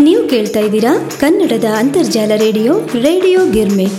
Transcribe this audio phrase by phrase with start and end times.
[0.00, 3.92] ನೀವು ಕೇಳ್ತಾ ಇದ್ದೀರಾ ಕನ್ನಡದ ಅಂತರ್ಜಾಲ ರೇಡಿಯೋ ರೇಡಿಯೋ ಗಿರ್ಮಿಟ್.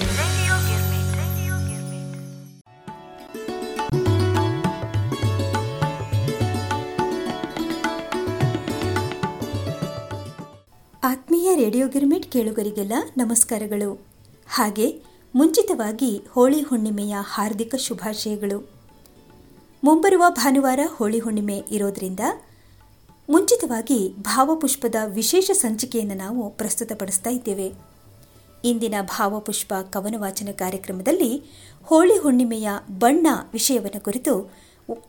[11.03, 14.05] ಆತ್ಮೀಯ ರೇಡಿಯೋ ಗಿರ್ಮಿಟ್ ಕೇಳುಗರಿಗೆಲ್ಲ ನಮಸ್ಕಾರಗಳು.
[14.49, 15.01] ಹಾಗೆ
[15.35, 18.69] ಮುಂಚಿತವಾಗಿ ಹೋಳಿ ಹುಣ್ಣಿಮೆಯ ಹಾರ್ದಿಕ ಶುಭಾಶಯಗಳು.
[19.83, 22.19] ಮುಂಬರುವ ಭಾನುವಾರ ಹೋಳಿ ಹುಣ್ಣಿಮೆ ಇರೋದ್ರಿಂದ
[23.29, 27.73] ಮುಂಚಿತವಾಗಿ ಭಾವಪುಷ್ಪದ ವಿಶೇಷ ಸಂಚಿಕೆಯನ್ನು ನಾವು ಪ್ರಸ್ತುತಪಡಿಸ್ತಾ ಇದ್ದೇವೆ.
[28.63, 31.43] ಇಂದಿನ ಭಾವಪುಷ್ಪ ಕವನ ವಾಚನ ಕಾರ್ಯಕ್ರಮದಲ್ಲಿ
[31.83, 32.69] ಹೋಳಿ ಹುಣ್ಣಿಮೆಯ
[32.99, 34.51] ಬಣ್ಣ ವಿಷಯವನ್ನು ಕುರಿತು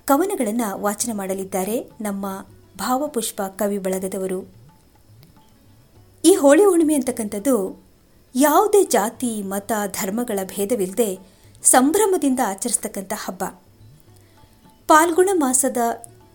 [0.04, 2.46] ಕವನಗಳನ್ನು ವಾಚನ ಮಾಡಲಿದ್ದಾರೆ ನಮ್ಮ
[2.76, 4.54] ಭಾವಪುಷ್ಪ ಕವಿ ಬಳಗದವರು.
[6.24, 7.82] ಈ ಹೋಳಿ ಹುಣ್ಣಿಮೆ ಅಂತಕ್ಕಂಥದ್ದು
[8.34, 11.18] ಯಾವುದೇ ಜಾತಿ, ಮತ, ಧರ್ಮಗಳ ಭೇದವಿಲ್ಲದೆ
[11.62, 13.44] ಸಂಭ್ರಮದಿಂದ ಆಚರಿಸ್ತಕ್ಕಂಥ ಹಬ್ಬ.
[14.88, 15.76] ಪಾಲ್ಗುಣ ಮಾಸದ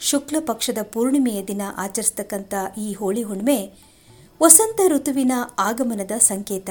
[0.04, 3.74] ಶುಕ್ಲ ಪಕ್ಷದ ಪೂರ್ಣಿಮೆಯ ದಿನ ಆಚರಿಸ್ತಕ್ಕಂಥ ಈ ಹೋಳಿ ಹುಣ್ಣಿಮೆ
[4.42, 6.70] ವಸಂತ ಋತುವಿನ ಆಗಮನದ ಸಂಕೇತ.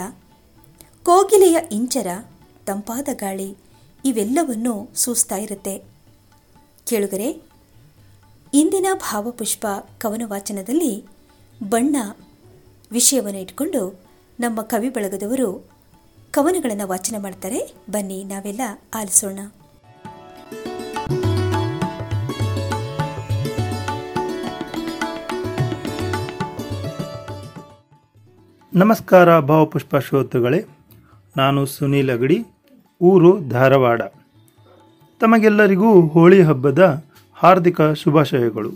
[1.03, 2.07] ಕೋಗಿಲೆಯ ಇಂಚರ,
[2.67, 3.57] ತಂಪಾದ ಗಾಳಿ,
[4.05, 5.83] ಇವೆಲ್ಲವನ್ನೂ ಸೂಸ್ತಾ ಇರುತ್ತೆ.
[6.87, 7.43] ಕೇಳುಗರೆ,
[8.55, 9.67] ಇಂದಿನ ಭಾವಪುಷ್ಪ
[9.99, 11.05] ಕವನ ವಾಚನದಲ್ಲಿ
[11.69, 11.97] ಬಣ್ಣ
[12.91, 14.01] ವಿಷಯವನ್ನು ಇಟ್ಕೊಂಡು
[14.41, 15.71] ನಮ್ಮ ಕವಿ ಬಳಗದವರು
[16.31, 17.75] ಕವನಗಳನ್ನು ವಾಚನ ಮಾಡ್ತಾರೆ.
[17.91, 18.61] ಬನ್ನಿ, ನಾವೆಲ್ಲ
[18.95, 19.39] ಆಲಿಸೋಣ.
[28.75, 30.65] ನಮಸ್ಕಾರ ಭಾವಪುಷ್ಪ ಶ್ರೋತೃಗಳೇ,
[31.37, 32.45] ನಾನು ಸುನೀಲ್ ಅಗಡಿ,
[33.01, 34.03] ಊರು ಧಾರವಾಡ.
[35.21, 38.71] ತಮಗೆಲ್ಲರಿಗೂ ಹೋಳಿ ಹಬ್ಬದ ಹಾರ್ದಿಕ ಶುಭಾಶಯಗಳು.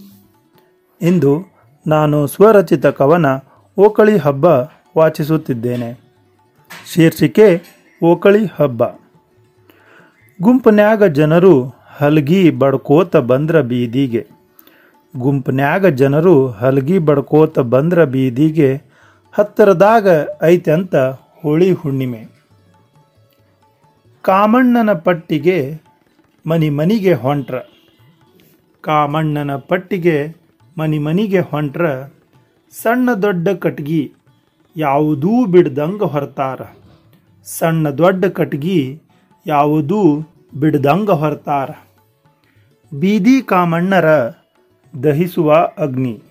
[1.03, 1.45] ಇಂದು
[1.87, 3.27] ನಾನು ಸ್ವರಚಿತ ಕವನ
[3.79, 4.45] ಓಕಳಿ ಹಬ್ಬ
[4.99, 6.01] ವಾಚಿಸುತ್ತಿದ್ದೇನೆ.
[6.95, 7.63] ಶೀರ್ಷಿಕೆ,
[8.05, 8.85] ಓಕಳಿ ಹಬ್ಬ.
[10.43, 14.27] ಗುಂಪನ್ಯಾಗ ಜನರು ಹಲಗಿ ಬಡ್ಕೋತ ಬಂದ್ರ ಬೀದಿಗೆ.
[15.17, 18.96] ಗುಂಪನ್ಯಾಗ ಜನರು ಹಲಗಿ ಬಡ್ಕೋತ ಬಂದ್ರ ಬೀದಿಗೆ
[19.39, 20.09] ಹತ್ತಿರದಾಗ
[20.43, 20.97] ಐತೆ ಅಂತ
[21.43, 22.27] ಹೋಳಿ ಹುಣ್ಣಿಮೆ.
[24.23, 25.81] ಕಾಮಣ್ಣನ ಪಟ್ಟಿಗೆ
[26.47, 27.59] ಮನಿ ಮನಿಗೆ ಹೊಂಟ್ರ.
[28.81, 30.37] ಕಾಮಣ್ಣನ ಪಟ್ಟಿಗೆ
[30.79, 31.87] ಮನಿ ಮನಿಗೆ ಹೊಂಟ್ರ.
[32.71, 34.13] ಸಣ್ಣ ದೊಡ್ಡ ಕಟ್ಗಿ
[34.77, 36.61] ಯಾವುದೂ ಬಿಡ್ದಂಗ ಹೊರತಾರ.
[37.45, 39.03] ಸಣ್ಣ ದೊಡ್ಡ ಕಟ್ಗಿ
[39.47, 40.21] ಯಾವುದೂ
[40.61, 41.71] ಬಿಡ್ದಂಗ ಹೊರತಾರ.
[42.99, 44.05] ಬೀದಿ ಕಾಮಣ್ಣರ
[45.03, 46.23] ದಹಿಸುವ ಅಗ್ನಿ.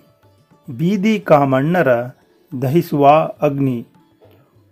[0.78, 1.94] ಬೀದಿ ಕಾಮಣ್ಣರ
[2.62, 3.08] ದಹಿಸುವ
[3.42, 3.88] ಅಗ್ನಿ.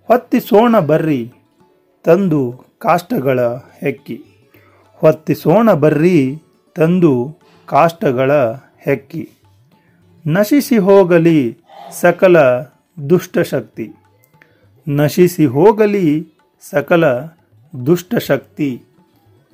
[0.07, 1.31] ಹೊತ್ತಿಸೋಣ ಬರ್ರಿ
[2.03, 4.23] ತಂದು ಕಾಷ್ಟಗಳ ಹೆಕ್ಕಿ.
[4.93, 6.37] ಹೊತ್ತಿಸೋಣ ಬರ್ರಿ
[6.75, 8.31] ತಂದು ಕಾಷ್ಟಗಳ
[8.79, 9.29] ಹೆಕ್ಕಿ.
[10.27, 11.57] ನಶಿಸಿ ಹೋಗಲಿ
[11.91, 12.61] ಸಕಲ
[13.09, 13.91] ದುಷ್ಟಶಕ್ತಿ.
[14.87, 16.27] ನಶಿಸಿ ಹೋಗಲಿ
[16.69, 17.21] ಸಕಲ
[17.85, 18.81] ದುಷ್ಟಶಕ್ತಿ.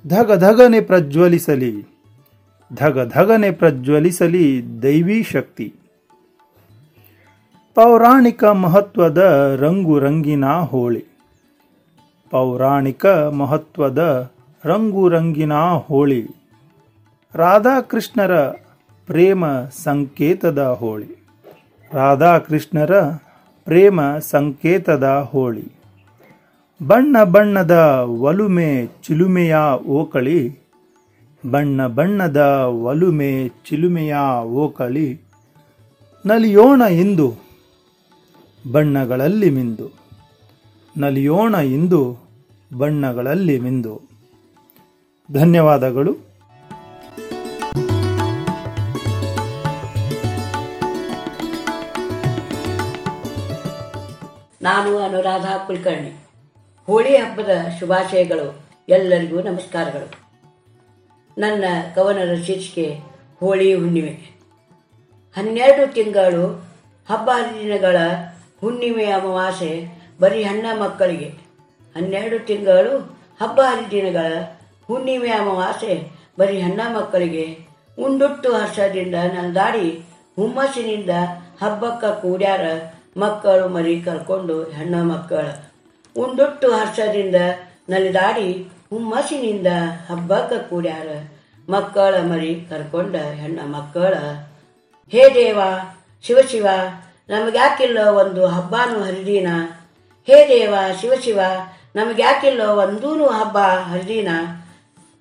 [0.07, 1.85] ಧಗ ಧಗನೆ ಪ್ರಜ್ವಲಿಸಲಿ.
[2.73, 5.73] ಧಗ ಧಗನೆ ಪ್ರಜ್ವಲಿಸಲಿ ದೈವೀ ಶಕ್ತಿ.
[7.75, 9.17] ಪೌರಾಣಿಕ ಮಹತ್ವದ
[9.59, 11.05] ರಂಗು ರಂಗಿನ ಹೋಳಿ.
[12.31, 14.31] ಪೌರಾಣಿಕ ಮಹತ್ವದ
[14.65, 16.27] ರಂಗು ರಂಗಿನ ಹೋಳಿ.
[17.35, 18.37] ರಾಧಾಕೃಷ್ಣರ
[19.05, 19.45] ಪ್ರೇಮ
[19.83, 21.25] ಸಂಕೇತದ ಹೋಳಿ.
[21.93, 23.01] ರಾಧಾಕೃಷ್ಣರ
[23.65, 25.71] ಪ್ರೇಮ ಸಂಕೇತದ ಹೋಳಿ.
[26.87, 27.71] ಬಣ್ಣ ಬಣ್ಣದ
[28.05, 30.59] ಒಲುಮೆ ಚಿಲುಮೆಯ ಓಕಳಿ.
[31.51, 32.37] ಬಣ್ಣ ಬಣ್ಣದ
[32.67, 35.21] ಒಲುಮೆ ಚಿಲುಮೆಯ ಓಕಳಿ.
[36.25, 37.48] ನಲಿಯೋಣ ಇಂದು
[38.71, 39.91] ಬಣ್ಣಗಳಲ್ಲಿ ಮಿಂದು.
[40.97, 42.17] ನಲಿಯೋಣ ಇಂದು,
[42.77, 44.01] ಬಣ್ಣಗಳಲ್ಲಿ ಮಿಂದು.
[45.31, 46.13] ಧನ್ಯವಾದಗಳು.
[54.61, 56.09] ನಾನು ಅನುರಾಧ ಕುಲಕರ್ಣಿ.
[56.85, 57.49] ಹೋಳಿ ಹಬ್ಬದ
[57.79, 58.61] ಶುಭಾಶಯಗಳು.
[58.89, 60.11] ಎಲ್ಲರಿಗೂ ನಮಸ್ಕಾರಗಳು.
[61.37, 61.63] ನನ್ನ
[61.95, 62.99] ಕವನದ ಶೀರ್ಷಿಕೆ
[63.39, 64.39] ಹೋಳಿ ಹುಣ್ಣಿಮೆ.
[65.37, 66.69] ಹನ್ನೆರಡು ತಿಂಗಳು
[67.09, 67.97] ಹಬ್ಬ ಹರಿದಿನಗಳ
[68.61, 69.73] ಹುಣ್ಣಿಮೆ ಅಮಾವಾಸ್ಯೆ
[70.21, 71.29] ಬರೀ ಹೆಣ್ಣ ಮಕ್ಕಳಿಗೆ.
[71.95, 72.93] ಹನ್ನೆರಡು ತಿಂಗಳು
[73.41, 74.31] ಹಬ್ಬ ಹರಿದಿನಗಳ
[74.87, 75.95] ಹುಣ್ಣಿಮೆ ಅಮಾವಾಸ್ಯೆ
[76.39, 77.45] ಬರೀ ಹೆಣ್ಣ ಮಕ್ಕಳಿಗೆ.
[77.97, 79.87] ಉಂಡುಟ್ಟು ಹರ್ಷದಿಂದ ನಲ್ದಾಡಿ,
[80.35, 81.09] ಹುಮ್ಮಸ್ಸಿನಿಂದ
[81.61, 82.65] ಹಬ್ಬಕ್ಕ ಕೂಡ್ಯಾರ
[83.17, 85.45] ಮಕ್ಕಳು ಮರಿ ಕರ್ಕೊಂಡು ಹೆಣ್ಣ ಮಕ್ಕಳ.
[86.15, 87.35] ಉಂಡುಟ್ಟು ಹರ್ಷದಿಂದ
[87.89, 88.49] ನಲಿದಾಡಿ,
[88.89, 89.67] ಹುಮ್ಮಸ್ಸಿನಿಂದ
[90.09, 91.09] ಹಬ್ಬಕ್ಕ ಕೂಡ್ಯಾರ
[91.69, 94.13] ಮಕ್ಕಳ ಮರಿ ಕರ್ಕೊಂಡ ಹೆಣ್ಣ ಮಕ್ಕಳ.
[95.11, 95.59] ಹೇ ದೇವ
[96.23, 96.67] ಶಿವಶಿವ
[97.29, 99.47] ನಮಗ್ಯಾಕಿಲ್ಲ ಒಂದು ಹಬ್ಬಾನು ಹರಿದೀನ?
[100.27, 101.39] ಹೇ ದೇವ ಶಿವಶಿವ
[101.95, 104.29] ನಮಗ್ಯಾಕಿಲ್ಲೋ ಒಂದೂನು ಹಬ್ಬ ಹರಿದೀನ?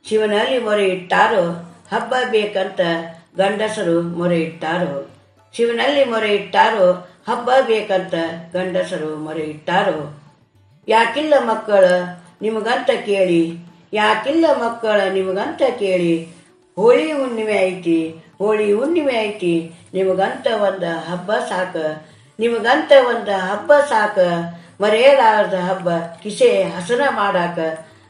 [0.09, 1.45] ಶಿವನಲ್ಲಿ ಮೊರೆ ಇಟ್ಟಾರೋ
[1.93, 2.81] ಹಬ್ಬ ಬೇಕಂತ
[3.37, 5.11] ಗಂಡಸರು ಮೊರೆ ಇಟ್ಟಾರೋ
[5.55, 6.87] ಶಿವನಲ್ಲಿ ಮೊರೆ ಇಟ್ಟಾರೋ
[7.29, 8.15] ಹಬ್ಬ ಬೇಕಂತ
[8.53, 10.25] ಗಂಡಸರು ಮೊರೆ ಇಟ್ಟಾರೋ
[10.89, 11.85] ಯಾಕಿಲ್ಲ ಮಕ್ಕಳ
[12.43, 13.43] ನಿಮಗಂತ ಕೇಳಿ?
[13.93, 16.38] ಯಾಕಿಲ್ಲ ಮಕ್ಕಳ ನಿಮಗಂತ ಕೇಳಿ?
[16.79, 21.77] ಹೋಳಿ ಹುಣ್ಣಿಮೆ ಐತಿ, ಹೋಳಿ ಹುಣ್ಣಿಮೆ ಐತಿ, ನಿಮಗಂತ ಒಂದು ಹಬ್ಬ ಸಾಕ.
[22.41, 24.19] ನಿಮಗಂತ ಒಂದು ಹಬ್ಬ ಸಾಕ.
[24.81, 25.89] ಮರೆಯಲಾಗದ ಹಬ್ಬ
[26.23, 27.59] ಕಿಸೆ ಹಸನ ಮಾಡಾಕ.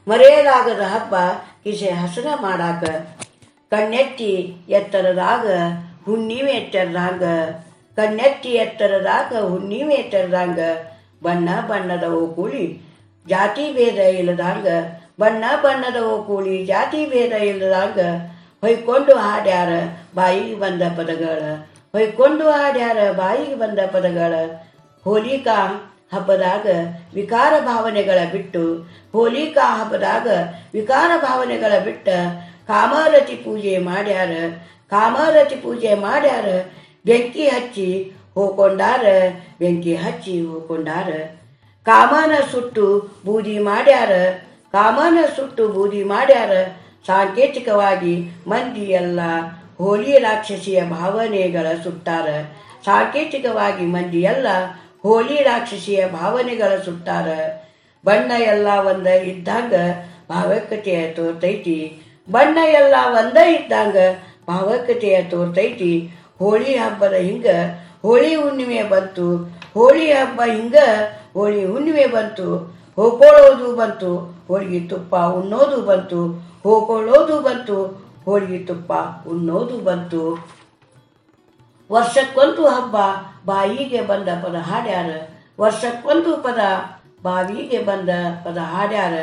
[0.09, 1.15] ಮರೆಯಲಾಗದ ಹಬ್ಬ
[1.65, 2.85] ಕಿಸೆ ಹಸನ ಮಾಡಾಕ.
[3.71, 5.47] ಕಣ್ಣೆತ್ತಿ ಎತ್ತರದಾಗ
[6.05, 7.23] ಹುಣ್ಣಿಮೆ ಎತ್ತರದಾಗ
[7.97, 10.59] ಕಣ್ಣೆತ್ತಿ ಎತ್ತರದಾಗ ಹುಣ್ಣಿಮೆ ಎತ್ತರದಾಗ
[11.23, 12.05] ಬಣ್ಣ ಬಣ್ಣದ
[12.37, 12.81] ಕೂಳಿ
[13.27, 14.67] ಜಾತಿ ಭೇದ ಇಲ್ಲದಂಗ.
[15.21, 17.99] ಬಣ್ಣ ಬಣ್ಣದ ಕೂಳಿ ಜಾತಿ ಭೇದ ಇಲ್ಲದಂಗ.
[18.63, 19.73] ಹೊಯ್ಕೊಂಡು ಹಾಡ್ಯಾರ
[20.15, 21.43] ಬಾಯಿಗೆ ಬಂದ ಪದಗಳ,
[21.93, 24.35] ಹೊಯ್ಕೊಂಡು ಹಾಡ್ಯಾರ ಬಾಯಿಗೆ ಬಂದ ಪದಗಳ.
[25.07, 25.59] ಹೋಲಿಕಾ
[26.15, 26.67] ಹಬ್ಬದಾಗ
[27.15, 28.65] ವಿಕಾರ ಭಾವನೆಗಳ ಬಿಟ್ಟು,
[29.13, 30.29] ಹೋಲಿಕಾ ಹಬ್ಬದಾಗ
[30.75, 32.09] ವಿಕಾರ ಭಾವನೆಗಳ ಬಿಟ್ಟ
[32.69, 34.33] ಕಾಮರತಿ ಪೂಜೆ ಮಾಡ್ಯಾರ.
[34.91, 36.49] ಕಾಮರತಿ ಪೂಜೆ ಮಾಡ್ಯಾರ,
[37.07, 37.89] ಬೆಂಕಿ ಹಚ್ಚಿ
[38.35, 39.05] ಹೋಕೊಂಡಾರ,
[39.61, 41.11] ಬೆಂಕಿ ಹಚ್ಚಿ ಹೋಕೊಂಡಾರ.
[41.87, 42.87] ಕಾಮನ ಸುಟ್ಟು
[43.27, 44.13] ಬೂದಿ ಮಾಡ್ಯಾರ,
[44.73, 46.53] ಕಾಮನ ಸುಟ್ಟು ಬೂದಿ ಮಾಡ್ಯಾರ
[47.09, 48.15] ಸಾಂಕೇತಿಕವಾಗಿ
[48.47, 49.21] ಮಂದಿ ಎಲ್ಲ
[49.79, 52.29] ಹೋಲಿ ರಾಕ್ಷಸಿಯ ಭಾವನೆಗಳ ಸುಟ್ಟಾರ
[52.85, 54.47] ಸಾಂಕೇತಿಕವಾಗಿ ಮಂದಿ ಎಲ್ಲ
[55.03, 57.29] ಹೋಲಿ ರಾಕ್ಷಸಿಯ ಭಾವನೆಗಳ ಸುಟ್ಟಾರ
[58.05, 59.75] ಬಣ್ಣ ಎಲ್ಲ ಒಂದ ಇದ್ದಾಗ
[60.31, 61.79] ಭಾವಕತೆಯ ತೋರ್ತೈತಿ.
[62.31, 63.97] ಬಣ್ಣ ಎಲ್ಲ ಒಂದ ಇದ್ದಾಗ
[64.49, 65.93] ಭಾವಕತೆಯ ತೋರ್ತೈತಿ.
[66.39, 67.47] ಹೋಳಿ ಹಬ್ಬದ ಹಿಂಗ
[68.03, 69.29] ಹೋಳಿ ಹುಣ್ಣಿಮೆ ಬಂತು.
[69.75, 70.77] ಹೋಳಿ ಹಬ್ಬ ಹಿಂಗ
[71.35, 72.78] ಹೋಳಿ ಹುಣ್ಣಿಮೆ ಬಂತು.
[72.99, 74.11] ಹೋಕೊಳ್ಳೋದು ಬಂತು,
[74.49, 76.21] ಹೋಳಿಗೆ ತುಪ್ಪ ಉಣ್ಣೋದು ಬಂತು,
[76.63, 77.77] ಹೋಕೊಳ್ಳೋದು ಬಂತು,
[78.25, 78.93] ಹೋಳಿಗೆ ತುಪ್ಪ
[79.33, 80.23] ಉಣ್ಣೋದು ಬಂತು.
[81.91, 82.97] ವರ್ಷಕ್ಕೊಂದು ಹಬ್ಬ
[83.47, 85.11] ಬಾಯಿಗೆ ಬಂದ ಪದ ಹಾಡ್ಯಾರ,
[85.65, 86.61] ವರ್ಷಕ್ಕೊಂದು ಪದ
[87.23, 88.11] ಬಾವಿಗೆ ಬಂದ
[88.45, 89.15] ಪದ ಹಾಡ್ಯಾರ.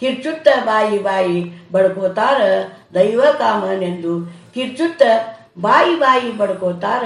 [0.00, 1.38] ಕಿರ್ಚುತ್ತ ಬಾಯಿ ಬಾಯಿ
[1.72, 2.40] ಬಡ್ಕೋತಾರ
[2.94, 4.12] ದೈವ ಕಾಮನೆಂದು
[4.54, 5.02] ಕಿರ್ಚುತ್ತ
[5.66, 7.04] ಬಾಯಿ ಬಾಯಿ ಬಡ್ಕೋತಾರ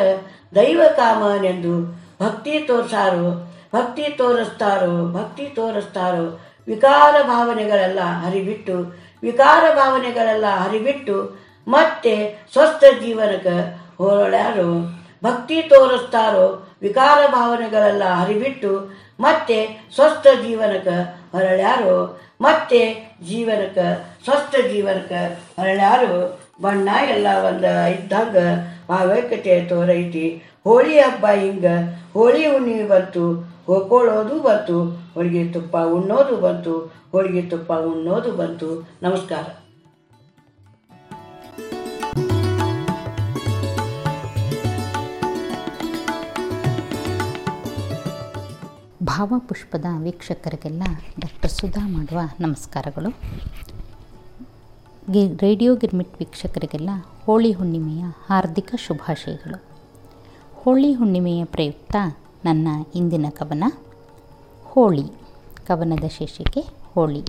[0.55, 1.75] ದೈವ ಕಾಮನೆಂದು.
[2.23, 3.27] ಭಕ್ತಿ ತೋರ್ಸಾರು
[3.77, 6.27] ಭಕ್ತಿ ತೋರಿಸ್ತಾರೋ ಭಕ್ತಿ ತೋರಿಸ್ತಾರೋ,
[6.69, 8.77] ವಿಕಾರ ಭಾವನೆಗಳೆಲ್ಲ ಹರಿಬಿಟ್ಟು,
[9.23, 11.17] ವಿಕಾರ ಭಾವನೆಗಳೆಲ್ಲ ಹರಿಬಿಟ್ಟು
[11.69, 12.15] ಮತ್ತೆ
[12.53, 13.57] ಸ್ವಸ್ಥ ಜೀವನಕ್ಕೆ
[13.99, 14.71] ಹೋರಾಡ್ಯಾರೋ
[15.25, 16.47] ಭಕ್ತಿ ತೋರಿಸ್ತಾರೋ,
[16.83, 18.73] ವಿಕಾರ ಭಾವನೆಗಳೆಲ್ಲ ಹರಿಬಿಟ್ಟು
[19.21, 19.59] ಮತ್ತೆ
[19.95, 20.97] ಸ್ವಸ್ಥ ಜೀವನಕ್ಕೆ
[21.33, 21.97] ಹೊರಳ್ಯಾರೋ,
[22.41, 22.81] ಮತ್ತೆ
[23.29, 23.87] ಜೀವನಕ್ಕೆ,
[24.25, 25.21] ಸ್ವಸ್ಥ ಜೀವನಕ್ಕೆ
[25.57, 26.17] ಹೊರಳ್ಯಾರೋ,
[26.63, 28.37] ಬಣ್ಣ ಎಲ್ಲ ಒಂದು ಇದ್ದಾಗ
[28.89, 30.27] ಭಾವೈಕ್ಯತೆ ತೋರೈತಿ.
[30.67, 31.65] ಹೋಳಿ ಹಬ್ಬ ಹಿಂಗ,
[32.13, 38.89] ಹೋಳಿ ಹುಣ್ಣಿಮೆ ಬಂತು ಹೋಗ್ಕೊಳ್ಳೋದು ಬಂತು, ಹೋಳಿಗೆ ತುಪ್ಪ ಉಣ್ಣೋದು ಬಂತು, ಹೋಳಿಗೆ ತುಪ್ಪ ಉಣ್ಣೋದು ಬಂತು.
[39.03, 39.43] ನಮಸ್ಕಾರ.
[49.05, 50.83] ಭಾವಪುಷ್ಪದ ವೀಕ್ಷಕರಿಗೆಲ್ಲ
[51.21, 53.11] ಡಾಕ್ಟರ್ ಸುಧಾ ಮಾಡುವ ನಮಸ್ಕಾರಗಳು.
[55.13, 56.91] ಗಿ, ರೇಡಿಯೋ ಗಿರ್ಮಿಟ್ ವೀಕ್ಷಕರಿಗೆಲ್ಲ
[57.25, 59.76] ಹೋಳಿ ಹುಣ್ಣಿಮೆಯ ಹಾರ್ದಿಕ ಶುಭಾಶಯಗಳು.
[60.67, 61.97] ಹೋಳಿ ಹುಣ್ಣಿಮೆಯ ಪ್ರಯುಕ್ತ
[62.45, 63.65] ನನ್ನ ಇಂದಿನ ಕವನ
[64.65, 65.05] ಹೋಳಿ,
[65.67, 66.61] ಕವನದ ಶೀರ್ಷಿಕೆ
[66.95, 67.23] ಹೋಳಿ.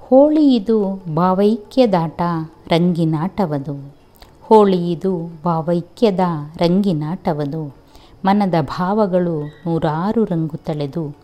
[0.00, 2.22] ಹೋಳಿ ಇದು ಭಾವೈಕ್ಯದಾಟ
[2.68, 3.94] ರಂಗಿನಾಟವದು.
[4.42, 6.20] ಹೋಳಿ ಇದು ಭಾವೈಕ್ಯದ,
[6.56, 7.76] ರಂಗಿನಾಟವದು.
[8.24, 11.16] ಮನದ ಭಾವಗಳು ನೂರಾರು ರಂಗು ತಳೆದು,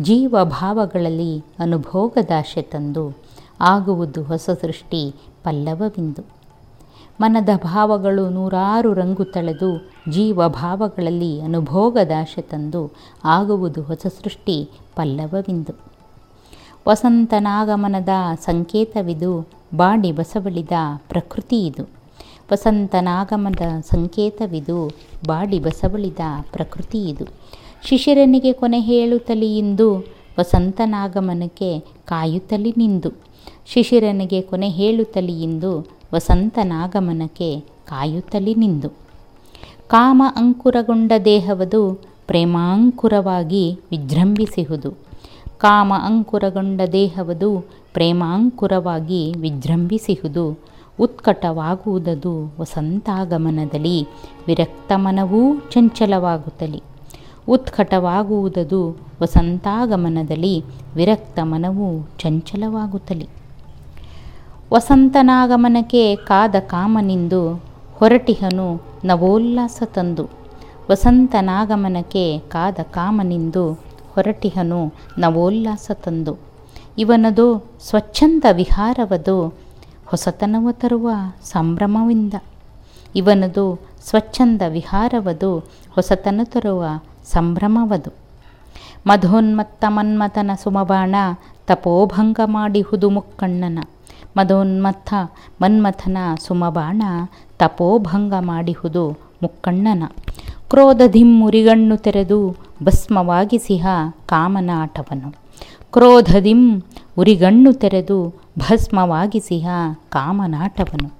[0.00, 3.18] ಜೀವ ಭಾವಗಳಲ್ಲಿ ಅನುಭೋಗದಾಶೆ ತಂದು,
[3.60, 5.14] ಆಗುವುದು ಹೊಸ ಸೃಷ್ಟಿ
[5.44, 6.41] ಪಲ್ಲವವಿಂದು
[7.20, 12.92] ಮನದ ಭಾವಗಳು ನೂರಾರು ರಂಗು ತಳೆದು ಜೀವ ಭಾವಗಳಲ್ಲಿ ಅನುಭೋಗದಾಶೆ ತಂದು
[13.24, 15.92] ಆಗುವುದು ಹೊಸ ಸೃಷ್ಟಿ ಪಲ್ಲವವಿಂದು
[16.88, 18.08] ವಸಂತನಾಗಮನದ
[18.40, 20.72] ಸಂಕೇತವಿದು, ಬಾಡಿ ಬಸವಳಿದ
[21.08, 21.82] ಪ್ರಕೃತಿ ಇದು.
[22.52, 24.88] ವಸಂತನಾಗಮನದ ಸಂಕೇತವಿದು,
[25.26, 26.20] ಬಾಡಿ ಬಸವಳಿದ
[26.52, 27.24] ಪ್ರಕೃತಿ ಇದು.
[27.82, 29.98] ಶಿಶಿರನಿಗೆ ಕೊನೆ ಹೇಳುತ್ತಲಿ ಇಂದು,
[30.38, 33.31] ವಸಂತನಾಗಮನಕ್ಕೆ ಕಾಯುತ್ತಲಿ ನಿಂದು.
[33.66, 38.88] ಶಿಶಿರನಿಗೆ ಕೊನೆ ಹೇಳುತ್ತಲಿ ಇಂದು ವಸಂತನಾಗಮನಕ್ಕೆ ಕಾಯುತ್ತಲಿ ನಿಂದು.
[39.88, 44.90] ಕಾಮ ಅಂಕುರಗೊಂಡ ದೇಹವದು ಪ್ರೇಮಾಂಕುರವಾಗಿ ವಿಜೃಂಭಿಸಿಹುದು.
[45.58, 50.58] ಕಾಮ ಅಂಕುರಗೊಂಡ ದೇಹವದು ಪ್ರೇಮಾಂಕುರವಾಗಿ ವಿಜೃಂಭಿಸಿಹುದು.
[51.00, 54.06] ಉತ್ಕಟವಾಗುವುದದು ವಸಂತಾಗಮನದಲ್ಲಿ
[54.46, 56.82] ವಿರಕ್ತಮನವೂ ಚಂಚಲವಾಗುತ್ತಲಿ.
[57.48, 60.64] ಉತ್ಕಟವಾಗುವುದದು ವಸಂತಾಗಮನದಲ್ಲಿ
[60.94, 63.28] ವಿರಕ್ತಮನವೂ ಚಂಚಲವಾಗುತ್ತಲಿ.
[64.72, 67.64] ವಸಂತನಾಗಮನಕ್ಕೆ ಕಾದ ಕಾಮನಿಂದು
[67.94, 70.30] ಹೊರಟಿಹನು ನವೋಲ್ಲಾಸ ತಂದು.
[70.90, 73.72] ವಸಂತನಾಗಮನಕ್ಕೆ ಕಾದ ಕಾಮನಿಂದು
[74.14, 76.38] ಹೊರಟಿಹನು ನವೋಲ್ಲಾಸ ತಂದು.
[76.98, 79.54] ಇವನದು ಸ್ವಚ್ಛಂದ ವಿಹಾರವದು
[80.06, 81.10] ಹೊಸತನವ ತರುವ
[81.44, 82.34] ಸಂಭ್ರಮವಿಂದ.
[83.16, 85.58] ಇವನದು ಸ್ವಚ್ಛಂದ ವಿಹಾರವದು
[85.90, 86.84] ಹೊಸತನ ತರುವ
[87.24, 88.14] ಸಂಭ್ರಮವದು.
[89.06, 91.14] ಮಧೋನ್ಮತ್ತ ಮನ್ಮಥನ ಸುಮಬಾಣ
[91.66, 93.78] ತಪೋಭಂಗ ಮಾಡಿಹುದು ಮುಕ್ಕಣ್ಣನ.
[94.36, 95.14] ಮಧೋನ್ಮತ್ತ
[95.62, 97.02] ಮನ್ಮಥನ ಸುಮಬಾಣ
[97.58, 99.10] ತಪೋಭಂಗ ಮಾಡಿಹುದು
[99.42, 100.02] ಮುಕ್ಕಣ್ಣನ.
[100.70, 103.86] ಕ್ರೋಧದಿಮ್ಮುರಿಗಣ್ಣು ತೆರೆದು ಭಸ್ಮವಾಗಿಸಿಹ
[104.26, 105.30] ಕಾಮನಾಟವನು.
[105.92, 106.82] ಕ್ರೋಧದಿಂ
[107.18, 109.68] ಉರಿಗಣ್ಣು ತೆರೆದು ಭಸ್ಮವಾಗಿಸಿಹ
[110.08, 111.10] ಕಾಮನಾಟವನು.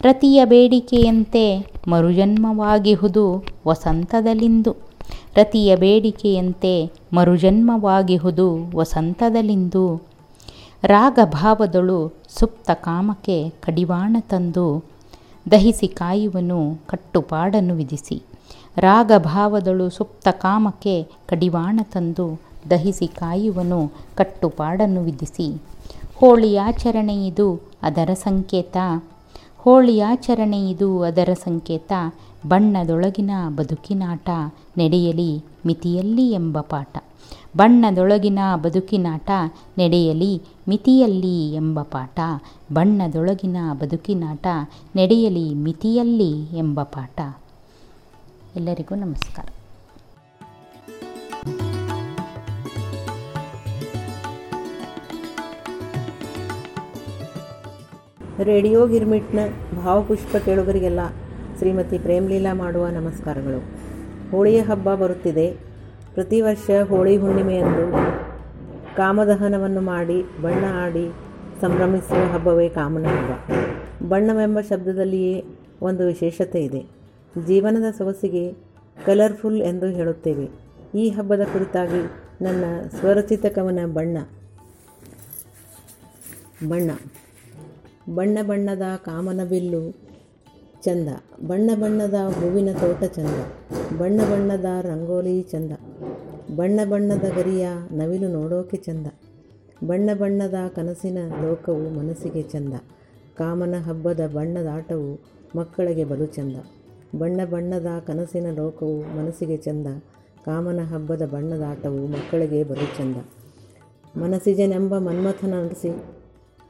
[0.00, 4.76] ರತಿಯ ಬೇಡಿಕೆಯಂತೆ ಮರುಜನ್ಮವಾಗಿಹುದು ವಸಂತದಲಿಂದು.
[5.36, 10.13] ರತಿಯ ಬೇಡಿಕೆಯಂತೆ ಮರುಜನ್ಮವಾಗಿಹುದು ವಸಂತದಲಿಂದು
[10.84, 14.84] ರಾಗಭಾವದಳು ಸುಪ್ತ ಕಾಮಕ್ಕೆ ಕಡಿವಾಣ ತಂದು
[15.50, 18.22] ದಹಿಸಿ ಕಾಯುವನು ಕಟ್ಟುಪಾಡನ್ನು ವಿಧಿಸಿ.
[18.78, 25.62] ರಾಗಭಾವದಳು ಸುಪ್ತ ಕಾಮಕ್ಕೆ ಕಡಿವಾಣ ತಂದು ದಹಿಸಿ ಕಾಯುವನು ಕಟ್ಟುಪಾಡನ್ನು ವಿಧಿಸಿ.
[26.16, 28.76] ಹೋಳಿಯಾಚರಣೆ ಇದು ಅದರ ಸಂಕೇತ.
[29.58, 31.92] ಹೋಳಿಯಾಚರಣೆ ಇದು ಅದರ ಸಂಕೇತ.
[32.48, 34.30] ಬಣ್ಣದೊಳಗಿನ ಬದುಕಿನಾಟ
[34.78, 36.96] ನಡೆಯಲಿ ಮಿತಿಯಲ್ಲಿ ಎಂಬ ಪಾಠ.
[37.56, 39.30] ಬಣ್ಣದೊಳಗಿನ ಬದುಕಿನಾಟ
[39.78, 42.20] ನಡೆಯಲಿ ಮಿತಿಯಲ್ಲಿ ಎಂಬ ಪಾಠ.
[42.72, 44.46] ಬಣ್ಣದೊಳಗಿನ ಬದುಕಿನಾಟ
[44.96, 47.20] ನಡೆಯಲಿ ಮಿತಿಯಲ್ಲಿ ಎಂಬ ಪಾಠ.
[48.56, 49.48] ಎಲ್ಲರಿಗೂ ನಮಸ್ಕಾರ.
[58.42, 59.38] ರೇಡಿಯೋ ಗಿರ್ಮಿಟ್ನ
[59.82, 61.08] ಭಾವಪುಷ್ಪ ಕೇಳುಗರಿಗೆಲ್ಲ
[61.58, 63.64] ಶ್ರೀಮತಿ ಪ್ರೇಮ್ಲೀಲಾ ಮಾಡುವ ನಮಸ್ಕಾರಗಳು.
[64.30, 65.73] ಹೋಳಿಯ ಹಬ್ಬ ಬರುತ್ತಿದೆ.
[66.14, 67.92] ಪ್ರತಿ ವರ್ಷ ಹೋಳಿ ಹುಣ್ಣಿಮೆಯಂದು
[68.96, 71.08] ಕಾಮದಹನವನ್ನು ಮಾಡಿ, ಬಣ್ಣ ಆಡಿ
[71.60, 73.52] ಸಂಭ್ರಮಿಸುವ ಹಬ್ಬವೇ ಕಾಮನ ಹಬ್ಬ.
[74.08, 75.44] ಬಣ್ಣವೆಂಬ ಶಬ್ದದಲ್ಲಿಯೇ
[75.82, 76.86] ಒಂದು ವಿಶೇಷತೆ ಇದೆ.
[77.46, 78.52] ಜೀವನದ ಸೊಗಸಿಗೆ
[79.06, 80.48] ಕಲರ್ಫುಲ್ ಎಂದು ಹೇಳುತ್ತೇವೆ.
[80.94, 82.10] ಈ ಹಬ್ಬದ ಕುರಿತಾಗಿ
[82.44, 82.64] ನನ್ನ
[82.98, 84.18] ಸ್ವರಚಿತ ಕವನ ಬಣ್ಣ.
[86.68, 86.90] ಬಣ್ಣ.
[88.14, 90.03] ಬಣ್ಣ ಬಣ್ಣದ ಕಾಮನ ಬಿಲ್ಲು
[90.84, 91.08] ಚಂದ.
[91.46, 93.34] ಬಣ್ಣ ಬಣ್ಣದ ಹೂವಿನ ತೋಟ ಚಂದ.
[93.98, 95.72] ಬಣ್ಣ ಬಣ್ಣದ ರಂಗೋಲಿ ಚಂದ.
[96.56, 99.06] ಬಣ್ಣ ಬಣ್ಣದ ಗರಿಯ ನವಿಲು ನೋಡೋಕೆ ಚಂದ.
[99.86, 102.74] ಬಣ್ಣ ಬಣ್ಣದ ಕನಸಿನ ಲೋಕವು ಮನಸ್ಸಿಗೆ ಚಂದ.
[103.38, 105.20] ಕಾಮನ ಹಬ್ಬದ ಬಣ್ಣದಾಟವು
[105.56, 106.56] ಮಕ್ಕಳಿಗೆ ಬಲು ಚಂದ.
[107.18, 109.86] ಬಣ್ಣ ಬಣ್ಣದ ಕನಸಿನ ಲೋಕವು ಮನಸ್ಸಿಗೆ ಚಂದ.
[110.44, 113.16] ಕಾಮನ ಹಬ್ಬದ ಬಣ್ಣದಾಟವು ಮಕ್ಕಳಿಗೆ ಬಲು ಚಂದ.
[114.16, 116.23] ಮನಸ್ಸಿಜನೆಂಬ ಮನ್ಮಥನ ನಡೆಸಿ.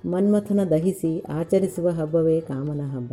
[0.05, 3.13] ಮನ್ಮಥನ ದಹಿಸಿ ಆಚರಿಸುವ ಹಬ್ಬವೇ ಕಾಮನ ಹಬ್ಬ.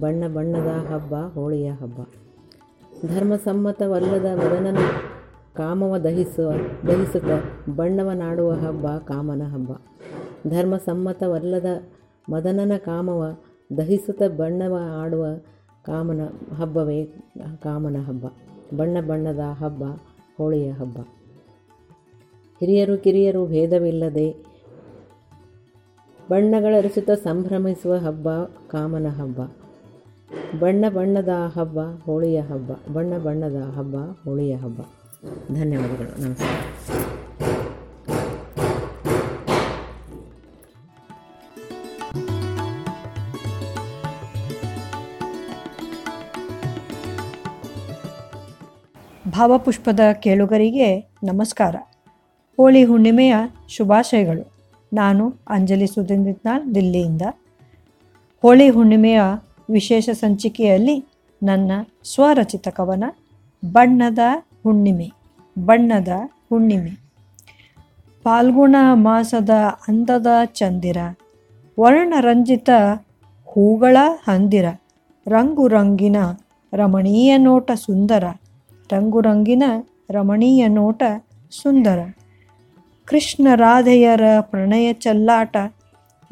[0.00, 2.00] ಬಣ್ಣ ಬಣ್ಣದ ಹಬ್ಬ, ಹೋಳಿಯ ಹಬ್ಬ.
[3.06, 4.78] ಧರ್ಮಸಮ್ಮತವಲ್ಲದ ಮದನನ
[5.56, 6.52] ಕಾಮವ ದಹಿಸುವ,
[6.86, 9.72] ದಹಿಸುತ್ತ ಬಣ್ಣವನಾಡುವ ಹಬ್ಬ ಕಾಮನ ಹಬ್ಬ.
[10.48, 11.66] ಧರ್ಮಸಮ್ಮತವಲ್ಲದ
[12.28, 13.36] ಮದನನ ಕಾಮವ
[13.76, 15.26] ದಹಿಸುತ್ತ ಬಣ್ಣವ ಆಡುವ
[15.86, 16.20] ಕಾಮನ
[16.54, 17.04] ಹಬ್ಬವೇ
[17.62, 18.26] ಕಾಮನ ಹಬ್ಬ.
[18.76, 19.84] ಬಣ್ಣ ಬಣ್ಣದ ಹಬ್ಬ,
[20.36, 20.98] ಹೋಳಿಯ ಹಬ್ಬ.
[22.60, 24.49] ಹಿರಿಯರು ಕಿರಿಯರು ಭೇದವಿಲ್ಲದೆ
[26.30, 28.28] ಬಣ್ಣಗಳೆರಸುತ್ತ ಸಂಭ್ರಮಿಸುವ ಹಬ್ಬ
[28.70, 29.40] ಕಾಮನ ಹಬ್ಬ.
[30.60, 32.92] ಬಣ್ಣ ಬಣ್ಣದ ಹಬ್ಬ, ಹೋಳಿಯ ಹಬ್ಬ.
[32.92, 34.80] ಬಣ್ಣ ಬಣ್ಣದ ಹಬ್ಬ, ಹೋಳಿಯ ಹಬ್ಬ.
[35.54, 36.22] ಧನ್ಯವಾದಗಳು.
[36.22, 36.50] ನಮಸ್ಕಾರ.
[49.28, 51.76] ಭಾವಪುಷ್ಪದ ಕೇಳುಗರಿಗೆ ನಮಸ್ಕಾರ.
[52.56, 53.34] ಹೋಳಿ ಹುಣ್ಣಿಮೆಯ
[53.68, 54.59] ಶುಭಾಶಯಗಳು.
[54.92, 57.22] ನಾನು ಅಂಜಲಿ ಸುಧೀಂದ್ರನಾಥ್ ದಿಲ್ಲಿಯಿಂದ.
[58.42, 59.20] ಹೋಳಿ ಹುಣ್ಣಿಮೆಯ
[59.70, 61.06] ವಿಶೇಷ ಸಂಚಿಕೆಯಲ್ಲಿ
[61.42, 61.72] ನನ್ನ
[62.04, 63.04] ಸ್ವರಚಿತ ಕವನ,
[63.72, 64.18] ಬಣ್ಣದ
[64.64, 65.12] ಹುಣ್ಣಿಮೆ
[65.58, 66.08] ಬಣ್ಣದ
[66.48, 66.90] ಹುಣ್ಣಿಮೆ.
[68.24, 69.50] ಫಾಲ್ಗುಣ ಮಾಸದ
[69.88, 70.96] ಅಂದದ ಚಂದಿರ
[71.80, 72.70] ವರ್ಣರಂಜಿತ
[73.46, 73.96] ಹೂಗಳ
[74.28, 74.64] ಹಂದಿರ
[75.28, 76.16] ರಂಗು ರಂಗಿನ
[76.72, 78.24] ರಮಣೀಯ ನೋಟ ಸುಂದರ,
[78.92, 79.62] ರಂಗುರಂಗಿನ
[80.10, 81.02] ರಮಣೀಯ ನೋಟ
[81.50, 82.14] ಸುಂದರ.
[83.10, 85.56] ಕೃಷ್ಣ ರಾಧೆಯರ ಪ್ರಣಯ ಚೆಲ್ಲಾಟ,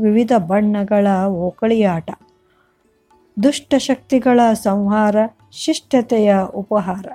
[0.00, 2.10] ವಿವಿಧ ಬಣ್ಣಗಳ ಓಕಳಿಯಾಟ
[3.42, 5.16] ದುಷ್ಟಶಕ್ತಿಗಳ ಸಂಹಾರ,
[5.52, 7.06] ಶಿಷ್ಟತೆಯ ಉಪಹಾರ.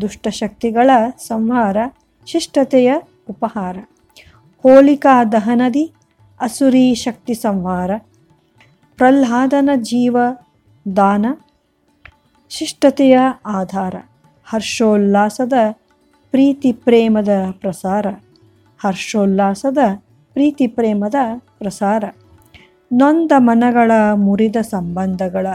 [0.00, 1.76] ದುಷ್ಟಶಕ್ತಿಗಳ ಸಂಹಾರ,
[2.26, 2.94] ಶಿಷ್ಟತೆಯ
[3.30, 3.76] ಉಪಹಾರ.
[4.62, 5.92] ಹೋಲಿಕಾ ದಹನದಿ,
[6.40, 7.90] ಅಸುರಿ ಶಕ್ತಿ ಸಂಹಾರ.
[8.96, 10.16] ಪ್ರಹ್ಲಾದನ ಜೀವ
[10.96, 11.26] ದಾನ,
[12.48, 13.94] ಶಿಷ್ಟತೆಯ ಆಧಾರ.
[14.44, 15.52] ಹರ್ಷೋಲ್ಲಾಸದ,
[16.30, 17.30] ಪ್ರೀತಿ ಪ್ರೇಮದ
[17.60, 18.06] ಪ್ರಸಾರ.
[18.78, 19.78] ಹರ್ಷೋಲ್ಲಾಸದ
[20.32, 21.14] ಪ್ರೀತಿ ಪ್ರೇಮದ
[21.58, 22.04] ಪ್ರಸಾರ.
[22.92, 25.46] ನೊಂದ ಮನಗಳ ಮುರಿದ ಸಂಬಂಧಗಳ,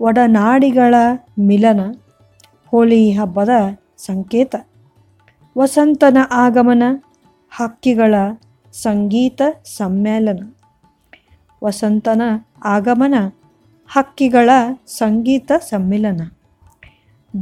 [0.00, 0.94] ಒಡನಾಡಿಗಳ
[1.38, 1.94] ಮಿಲನ,
[2.66, 3.48] ಹೋಳಿ ಹಬ್ಬದ
[3.96, 4.54] ಸಂಕೇತ.
[5.58, 6.82] ವಸಂತನ ಆಗಮನ,
[7.50, 8.14] ಹಕ್ಕಿಗಳ
[8.72, 10.52] ಸಂಗೀತ ಸಮ್ಮೇಳನ.
[11.64, 12.22] ವಸಂತನ
[12.64, 13.14] ಆಗಮನ,
[13.88, 14.50] ಹಕ್ಕಿಗಳ
[14.86, 16.30] ಸಂಗೀತ ಸಮ್ಮಿಲನ.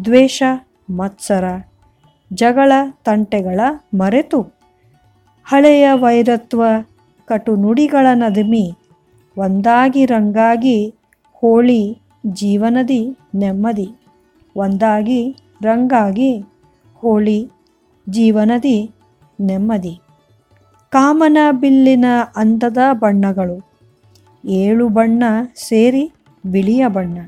[0.04, 0.42] ದ್ವೇಷ,
[0.90, 1.44] ಮತ್ಸರ,
[2.34, 2.72] ಜಗಳ
[3.04, 3.61] ತಂಟೆಗಳ
[3.94, 4.62] ಮರೆತು.
[5.44, 6.62] ಹಳೆಯ ವೈರತ್ವ
[7.25, 8.72] ಕಟು ನುಡಿಗಳ ನದುಮಿ
[9.37, 10.78] ಒಂದಾಗಿ ರಂಗಾಗಿ
[11.32, 13.88] ಹೋಳಿ ಜೀವನದಿ ನೆಮ್ಮದಿ,
[14.56, 15.20] ಒಂದಾಗಿ
[15.62, 16.32] ರಂಗಾಗಿ
[16.94, 17.50] ಹೋಳಿ
[18.08, 18.90] ಜೀವನದಿ
[19.40, 19.94] ನೆಮ್ಮದಿ.
[20.90, 22.04] ಕಾಮನ ಬಿಲ್ಲಿನ
[22.37, 23.58] ಅಂದದ ಬಣ್ಣಗಳು,
[24.44, 25.22] ಏಳು ಬಣ್ಣ
[25.56, 26.04] ಸೇರಿ
[26.46, 27.18] ಬಿಳಿಯ ಬಣ್ಣ.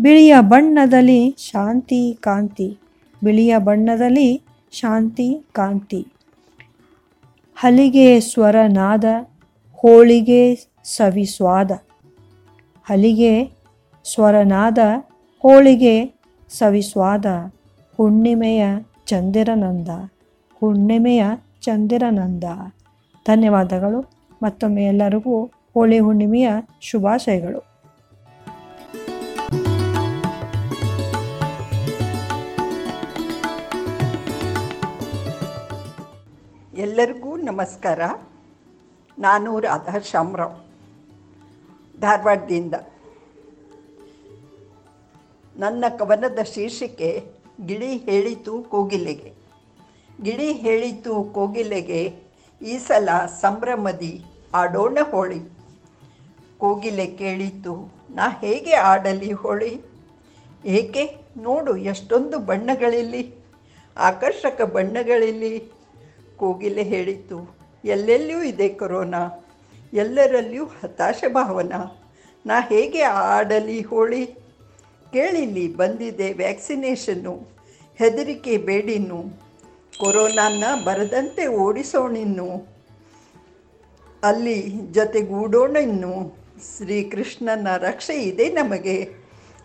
[0.00, 2.78] ಬಿಳಿಯ ಬಣ್ಣದಲ್ಲಿ ಶಾಂತಿ ಕಾಂತಿ,
[3.24, 6.06] ಬಿಳಿಯ ಬಣ್ಣದಲ್ಲಿ ಶಾಂತಿ ಕಾಂತಿ.
[7.64, 9.04] ಹಲಿಗೆ ಸ್ವರನಾದ,
[9.72, 11.70] ಹೋಳಿಗೆ ಸವಿಸ್ವಾದ.
[12.84, 13.50] ಹಲಿಗೆ
[14.04, 14.78] ಸ್ವರನಾದ,
[15.38, 17.26] ಹೋಳಿಗೆ ಸವಿಸ್ವಾದ.
[17.96, 18.64] ಹುಣ್ಣಿಮೆಯ
[19.06, 19.88] ಚಂದಿರನಂದ
[20.60, 21.24] ಹುಣ್ಣಿಮೆಯ
[21.62, 22.44] ಚಂದಿರನಂದ.
[23.26, 24.10] ಧನ್ಯವಾದಗಳು.
[24.42, 27.73] ಮತ್ತೊಮ್ಮೆ ಎಲ್ಲರಿಗೂ ಹೋಳಿ ಹುಣ್ಣಿಮೆಯ ಶುಭಾಶಯಗಳು.
[36.84, 38.00] ಎಲ್ಲರಿಗೂ ನಮಸ್ಕಾರ.
[39.18, 40.56] ನಾನು ರಾಧಾ ಶಾಮ್ರಾವ್
[42.00, 42.74] ಧಾರವಾಡದಿಂದ.
[45.56, 47.32] ನನ್ನ ಕವನದ ಶೀರ್ಷಿಕೆ,
[47.66, 49.32] ಗಿಳಿ ಹೇಳಿತು ಕೋಗಿಲೆಗೆ.
[50.22, 52.22] ಗಿಳಿ ಹೇಳಿತು ಕೋಗಿಲೆಗೆ,
[52.62, 54.24] ಈ ಸಲ ಸಂಭ್ರಮದಿ
[54.54, 55.40] ಆಡೋಣ ಹೋಳಿ.
[56.58, 59.80] ಕೋಗಿಲೆ ಕೇಳಿತು, ನಾ ಹೇಗೆ ಆಡಲಿ ಹೋಳಿ?
[60.64, 61.16] ಏಕೆ?
[61.36, 63.34] ನೋಡು, ಎಷ್ಟೊಂದು ಬಣ್ಣಗಳಿಲ್ಲಿ,
[63.96, 65.83] ಆಕರ್ಷಕ ಬಣ್ಣಗಳಿಲ್ಲಿ
[66.36, 69.46] ಕೋಗಿಲೆ ಹೇಳಿತು ಎಲ್ಲೆಲ್ಲಿಯೂ ಇದೆ ಕೊರೋನಾ?
[69.92, 71.72] ಎಲ್ಲರಲ್ಲಿಯೂ ಹತಾಶ ಭಾವನ?
[72.46, 74.26] ನಾ ಹೇಗೆ ಆಡಲಿ ಹೋಳಿ?
[75.12, 77.48] ಕೇಳಿಲ್ಲಿ ಬಂದಿದೆ ವ್ಯಾಕ್ಸಿನೇಷನ್ನು.
[77.98, 79.24] ಹೆದರಿಕೆ ಬೇಡಿನ್ನು.
[79.98, 82.68] ಕೊರೋನಾನ ಬರದಂತೆ ಓಡಿಸೋಣಿನ್ನು.
[84.22, 86.36] ಅಲ್ಲಿ ಜೊತೆಗೂಡೋಣ ಇನ್ನು.
[86.76, 89.14] ಶ್ರೀಕೃಷ್ಣನ ರಕ್ಷೆ ಇದೆ ನಮಗೆ.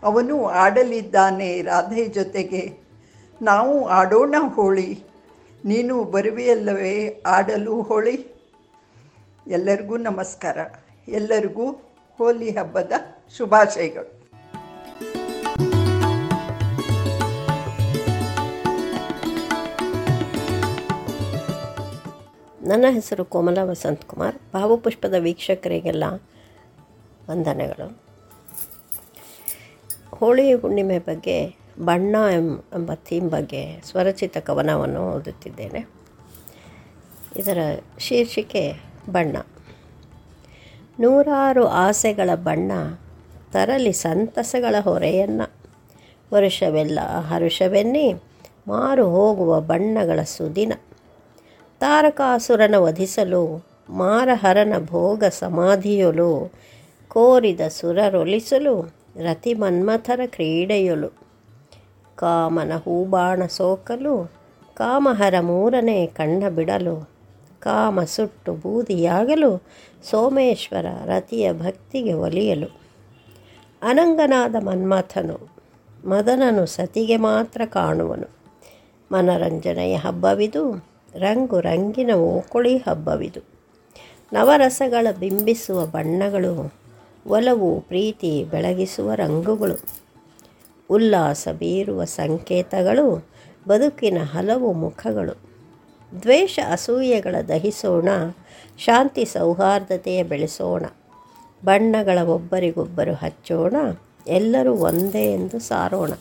[0.02, 2.78] ಅವನು ಆಡಲಿದ್ದಾನೆ ರಾಧೆ ಜೊತೆಗೆ.
[3.42, 5.09] ನಾವು ಆಡೋಣ ಹೋಳಿ.
[5.64, 8.34] ನೀನು ಬರುವೆಯಲ್ಲವೇ, ಆಡಲು ಹೋಳಿ.
[9.46, 10.58] ಎಲ್ಲರಿಗೂ ನಮಸ್ಕಾರ.
[11.08, 11.70] ಎಲ್ಲರಿಗೂ
[12.18, 12.92] ಹೋಲಿ ಹಬ್ಬದ
[13.36, 14.20] ಶುಭಾಶಯಗಳು.
[22.68, 26.04] ನನ್ನ ಹೆಸರು ಕೋಮಲ ವಸಂತ್ ಕುಮಾರ್ ಭಾವಪುಷ್ಪದ ವೀಕ್ಷಕರಿಗೆಲ್ಲ
[27.30, 28.02] ವಂದನೆಗಳು.
[30.10, 32.16] ಹೋಳಿ ಹುಣ್ಣಿಮೆ ಬಗ್ಗೆ ಬಣ್ಣ
[32.74, 35.88] ಎಂಬ ಥೀಮ್ ಬಗ್ಗೆ ಸ್ವರಚಿತ ಕವನವನ್ನು ಓದುತ್ತಿದ್ದೇನೆ.
[37.36, 37.58] ಇದರ
[37.98, 38.72] ಶೀರ್ಷಿಕೆ
[39.10, 39.36] ಬಣ್ಣ.
[41.00, 42.72] ನೂರಾರು ಆಸೆಗಳ ಬಣ್ಣ
[43.52, 45.52] ತರಲಿ ಸಂತಸಗಳ ಹೊರೆಯನ್ನು.
[46.34, 48.14] ವರುಷವೆಲ್ಲ ಹರುಷವೆನ್ನಿ
[48.68, 50.72] ಮಾರು ಹೋಗುವ ಬಣ್ಣಗಳ ಸುದಿನ.
[51.78, 56.52] ತಾರಕಾಸುರನ ವಧಿಸಲು ಮಾರಹರನ ಭೋಗ ಸಮಾಧಿಯೊಲು.
[57.08, 61.29] ಕೋರಿದ ಸುರರೊಲಿಸಲು ರತಿ ಮನ್ಮಥರ ಕ್ರೀಡೆಯೊಲು.
[62.20, 64.32] ಕಾಮನ ಹೂಬಾಣ ಸೋಕಲು,
[64.74, 67.08] ಕಾಮಹರ ಮೂರನೇ ಕಣ್ಣ ಬಿಡಲು,
[67.60, 69.62] ಕಾಮ ಸುಟ್ಟು ಬೂದಿಯಾಗಲು,
[70.10, 72.80] ಸೋಮೇಶ್ವರ ರತಿಯ ಭಕ್ತಿಗೆ ಒಲಿಯಲು.
[73.82, 75.50] ಅನಂಗನಾದ ಮನ್ಮಥನು
[76.08, 78.30] ಮದನನು ಸತಿಗೆ ಮಾತ್ರ ಕಾಣುವನು.
[79.12, 80.86] ಮನರಂಜನೆಯ ಹಬ್ಬವಿದು
[81.18, 83.40] ರಂಗು ರಂಗಿನ ಓಕುಳಿ ಹಬ್ಬವಿದು.
[84.32, 86.74] ನವರಸಗಳ ಬಿಂಬಿಸುವ ಬಣ್ಣಗಳು,
[87.26, 90.09] ಒಲವು, ಪ್ರೀತಿ ಬೆಳಗಿಸುವ ರಂಗುಗಳು.
[90.90, 93.28] ಉಲ್ಲಾಸ ಬೀರುವ ಸಂಕೇತಗಳು,
[93.68, 95.38] ಬದುಕಿನ ಹಲವು ಮುಖಗಳು.
[96.22, 98.08] ದ್ವೇಷ ಅಸೂಯೆಗಳ ದಹಿಸೋಣ,
[98.78, 100.84] ಶಾಂತಿ ಸೌಹಾರ್ದತೆಯ ಬೆಳೆಸೋಣ.
[101.64, 103.76] ಬಣ್ಣಗಳ ಒಬ್ಬರಿಗೊಬ್ಬರು ಹಚ್ಚೋಣ,
[104.26, 106.12] ಎಲ್ಲರೂ ಒಂದೇ ಎಂದು ಸಾರೋಣ.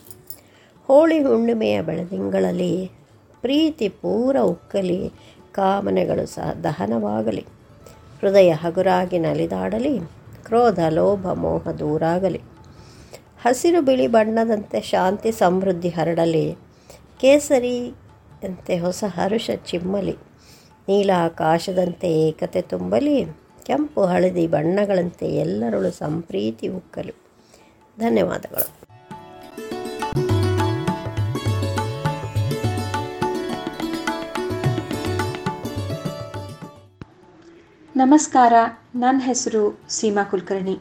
[0.87, 2.91] ಹೋಳಿ ಹುಣ್ಣಿಮೆಯ ಬೆಳದಿಂಗಳಲ್ಲಿ
[3.41, 5.11] ಪ್ರೀತಿ ಪೂರ ಉಕ್ಕಲಿ,
[5.51, 7.45] ಕಾಮನೆಗಳು ಸಹ ದಹನವಾಗಲಿ.
[8.21, 9.99] ಹೃದಯ ಹಗುರಾಗಿ ನಲಿದಾಡಲಿ,
[10.45, 12.41] ಕ್ರೋಧ, ಲೋಭ, ಮೋಹ ದೂರಾಗಲಿ.
[13.43, 16.55] ಹಸಿರು ಬಿಳಿ ಬಣ್ಣದಂತೆ ಶಾಂತಿ ಸಮೃದ್ಧಿ ಹರಡಲಿ.
[17.19, 20.15] ಕೇಸರಿಯಂತೆ ಹೊಸ ಹರುಷ ಚಿಮ್ಮಲಿ.
[20.87, 23.25] ನೀಲ ಆಕಾಶದಂತೆ ಏಕತೆ ತುಂಬಲಿ.
[23.63, 27.23] ಕೆಂಪು ಹಳದಿ ಬಣ್ಣಗಳಂತೆ ಎಲ್ಲರಳು ಸಂಪ್ರೀತಿ ಉಕ್ಕಲು.
[27.99, 28.79] ಧನ್ಯವಾದಗಳು.
[37.95, 38.53] ನಮಸ್ಕಾರ.
[38.95, 40.79] ನನ್ನ ಹೆಸರು ಸೀಮಾ ಕುಲಕರ್ಣಿ.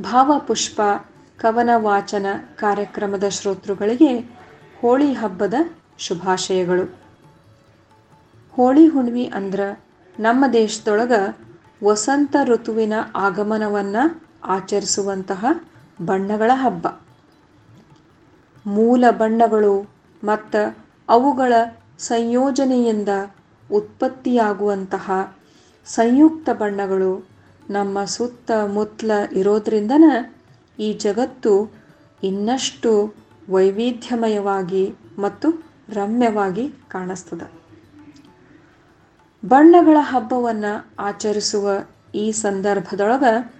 [0.00, 0.80] ಭಾವಪುಷ್ಪ
[1.38, 4.12] ಕವನ ವಾಚನ ಕಾರ್ಯಕ್ರಮದ ಶ್ರೋತೃಗಳಿಗೆ
[4.80, 5.54] ಹೋಳಿ ಹಬ್ಬದ
[5.98, 6.84] ಶುಭಾಶಯಗಳು.
[8.56, 9.66] ಹೋಳಿ ಹುಣ್ಣಿಮೆ ಅಂದ್ರೆ
[10.18, 11.20] ನಮ್ಮ ದೇಶದೊಳಗೆ
[11.84, 14.02] ವಸಂತ ಋತುವಿನ ಆಗಮನವನ್ನು
[14.44, 15.46] ಆಚರಿಸುವಂತಹ
[16.04, 16.86] ಬಣ್ಣಗಳ ಹಬ್ಬ.
[18.66, 19.74] ಮೂಲ ಬಣ್ಣಗಳು
[20.22, 20.62] ಮತ್ತು
[21.08, 21.52] ಅವುಗಳ
[21.98, 23.08] ಸಂಯೋಜನೆಯಿಂದ
[23.70, 25.06] ಉತ್ಪತ್ತಿಯಾಗುವಂತಹ
[25.86, 27.12] ಸಂಯುಕ್ತ ಬಣ್ಣಗಳು
[27.70, 30.04] ನಮ್ಮ ಸುತ್ತಮುತ್ತಲ ಇರೋದ್ರಿಂದನ
[30.78, 31.72] ಈ ಜಗತ್ತು
[32.22, 33.14] ಇನ್ನಷ್ಟು
[33.50, 37.52] ವೈವಿಧ್ಯಮಯವಾಗಿ ಮತ್ತು ರಮ್ಯವಾಗಿ ಕಾಣಿಸ್ತದೆ.
[39.44, 41.70] ಬಣ್ಣಗಳ ಹಬ್ಬವನ್ನು ಆಚರಿಸುವ
[42.14, 43.54] ಈ ಸಂದರ್ಭದೊಳಗೆ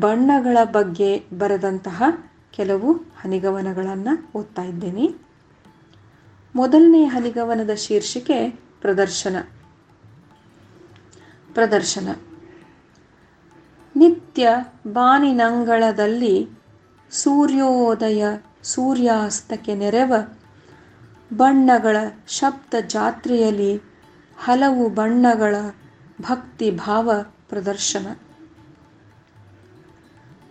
[0.00, 2.02] ಬಣ್ಣಗಳ ಬಗ್ಗೆ ಬರೆದಂತಹ
[2.50, 5.14] ಕೆಲವು ಹನಿಗವನಗಳನ್ನು ಓದ್ತಾ ಇದ್ದೀನಿ.
[6.56, 9.36] ಮೊದಲನೇ ಹನಿಗವನದ ಶೀರ್ಷಿಕೆ ಪ್ರದರ್ಶನ.
[11.54, 12.31] ಪ್ರದರ್ಶನ.
[14.02, 14.48] ನಿತ್ಯ
[14.92, 16.48] ಬಾನಿನಂಗಳದಲ್ಲಿ
[17.10, 18.24] ಸೂರ್ಯೋದಯ
[18.62, 20.14] ಸೂರ್ಯಾಸ್ತಕ್ಕೆ ನೆರವ
[21.36, 21.96] ಬಣ್ಣಗಳ
[22.28, 23.72] ಶಬ್ದ ಜಾತ್ರೆಯಲ್ಲಿ
[24.38, 25.56] ಹಲವು ಬಣ್ಣಗಳ
[26.20, 27.10] ಭಕ್ತಿ ಭಾವ
[27.48, 28.06] ಪ್ರದರ್ಶನ.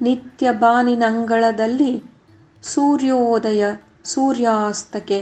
[0.01, 2.03] ನಿತ್ಯ ಬಾನಿನಂಗಳದಲ್ಲಿ
[2.63, 3.65] ಸೂರ್ಯೋದಯ
[4.03, 5.19] ಸೂರ್ಯಾಸ್ತಕ್ಕೆ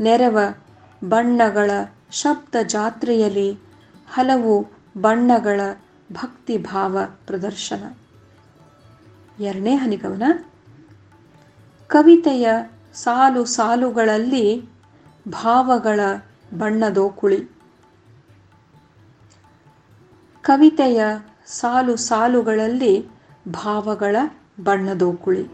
[0.00, 0.38] ನೆರವ
[1.08, 1.70] ಬಣ್ಣಗಳ
[2.10, 3.50] ಶಬ್ದ ಜಾತ್ರೆಯಲ್ಲಿ
[4.08, 4.54] ಹಲವು
[5.00, 5.60] ಬಣ್ಣಗಳ
[6.12, 7.84] ಭಕ್ತಿ ಭಾವ ಪ್ರದರ್ಶನ
[9.38, 10.22] ಎರಡನೇ ಹನಿಗವನ,
[11.88, 12.48] ಕವಿತೆಯ
[12.94, 14.62] ಸಾಲು ಸಾಲುಗಳಲ್ಲಿ
[15.28, 16.00] ಭಾವಗಳ
[16.58, 17.40] ಬಣ್ಣದೋಕುಳಿ
[20.42, 21.04] ಕವಿತೆಯ
[21.46, 23.08] ಸಾಲು ಸಾಲುಗಳಲ್ಲಿ
[23.48, 24.16] ಭಾವಗಳ
[24.64, 25.44] ಬಣ್ಣದೋಕುಳಿ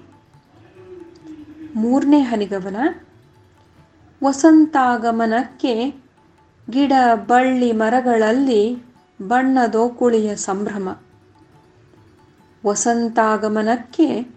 [1.75, 2.77] ಮೂರನೇ ಹನಿಗವನ,
[4.25, 6.03] ವಸಂತಾಗಮನಕ್ಕೆ
[6.71, 8.92] ಗಿಡ ಬಳ್ಳಿ ಮರಗಳಲ್ಲಿ
[9.29, 11.01] ಬಣ್ಣದೋಕುಳಿಯ ಸಂಭ್ರಮ.
[12.67, 14.35] ವಸಂತಾಗಮನಕ್ಕೆ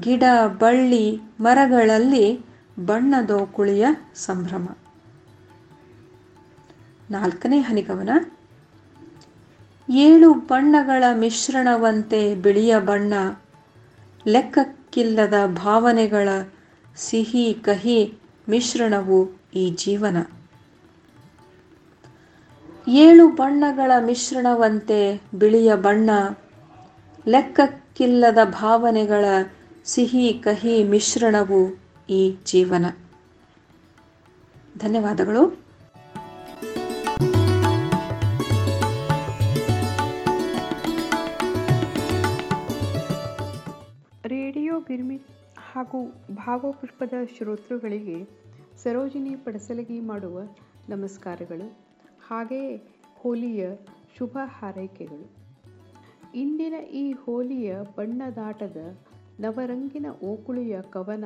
[0.00, 0.22] ಗಿಡ,
[0.58, 2.40] ಬಳ್ಳಿ, ಮರಗಳಲ್ಲಿ
[2.86, 4.68] ಬಣ್ಣದೋಕುಳಿಯ ಸಂಭ್ರಮ.
[7.10, 8.10] ನಾಲ್ಕನೇ ಹನಿಗವನ.
[9.90, 13.14] ಏಳು ಬಣ್ಣಗಳ ಮಿಶ್ರಣವಂತೆ ಬಿಳಿಯ ಬಣ್ಣ,
[14.26, 16.28] ಲೆಕ್ಕಕ್ಕಿಲ್ಲದ ಭಾವನೆಗಳ
[16.96, 20.16] ಸಿಹಿ ಕಹಿ ಮಿಶ್ರಣವು ಈ ಜೀವನ.
[22.88, 26.10] ಏಳು ಬಣ್ಣಗಳ ಮಿಶ್ರಣವಂತೆ ಬಿಳಿಯ ಬಣ್ಣ,
[27.28, 29.24] ಲೆಕ್ಕಕ್ಕಿಲ್ಲದ ಭಾವನೆಗಳ
[29.84, 32.86] ಸಿಹಿ ಕಹಿ ಮಿಶ್ರಣವು ಈ ಜೀವನ.
[34.78, 35.46] ಧನ್ಯವಾದಗಳು.
[44.26, 45.16] ರೇಡಿಯೋ ಬಿರ್ಮಿ
[45.72, 48.24] ಹಾಗೂ ಭಾವಪುಷ್ಪದ ಶ್ರೋತೃಗಳಿಗೆ
[48.82, 50.40] ಸರೋಜಿನಿ ಪಡಸಲಗಿ ಮಾಡುವ
[50.88, 51.85] ನಮಸ್ಕಾರಗಳು.
[52.28, 52.76] ಹಾಗೆಯೇ
[53.18, 53.68] ಹೋಲಿಯ
[54.18, 55.30] ಶುಭ ಹಾರೈಕೆಗಳು.
[56.34, 58.96] ಇಂದಿನ ಈ ಹೋಲಿಯ ಬಣ್ಣದಾಟದ
[59.40, 61.24] ನವರಂಗಿನ ಓಕುಳಿಯ ಕವನ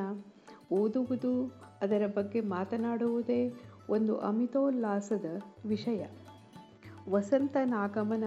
[0.73, 1.47] ಓದುವುದು,
[1.83, 3.53] ಅದರ ಬಗ್ಗೆ ಮಾತನಾಡುವುದೇ
[3.89, 5.25] ಒಂದು ಅಮಿತೋಲ್ಲಾಸದ
[5.67, 6.07] ವಿಷಯ.
[7.11, 8.25] ವಸಂತನಾಗಮನ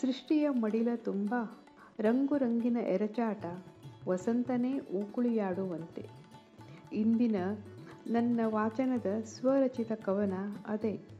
[0.00, 1.34] ಸೃಷ್ಟಿಯ ಮಡಿಲ ತುಂಬ
[1.98, 3.44] ರಂಗು ರಂಗಿನ ಎರಚಾಟ
[4.08, 6.08] ವಸಂತನೇ ಓಕುಳಿಯಾಡುವಂತೆ.
[6.92, 7.36] ಇಂದಿನ
[8.06, 10.32] ನನ್ನ ವಾಚನದ ಸ್ವರಚಿತ ಕವನ
[10.66, 11.15] ಅದೇ.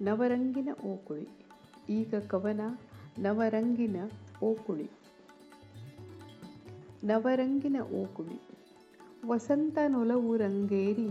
[0.00, 1.28] ನವರಂಗಿನ ಓಕುಳಿ.
[1.88, 2.60] ಈಗ ಕವನ,
[3.18, 3.96] ನವರಂಗಿನ
[4.42, 4.90] ಓಕುಳಿ.
[7.04, 8.40] ನವರಂಗಿನ ಓಕುಳಿ.
[9.26, 11.08] ವಸಂತ ನೊಲವು ರಂಗೇರಿ,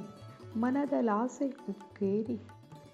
[0.55, 2.39] ಮನದ ಲಾಸೆ ಉಕ್ಕೇರಿ.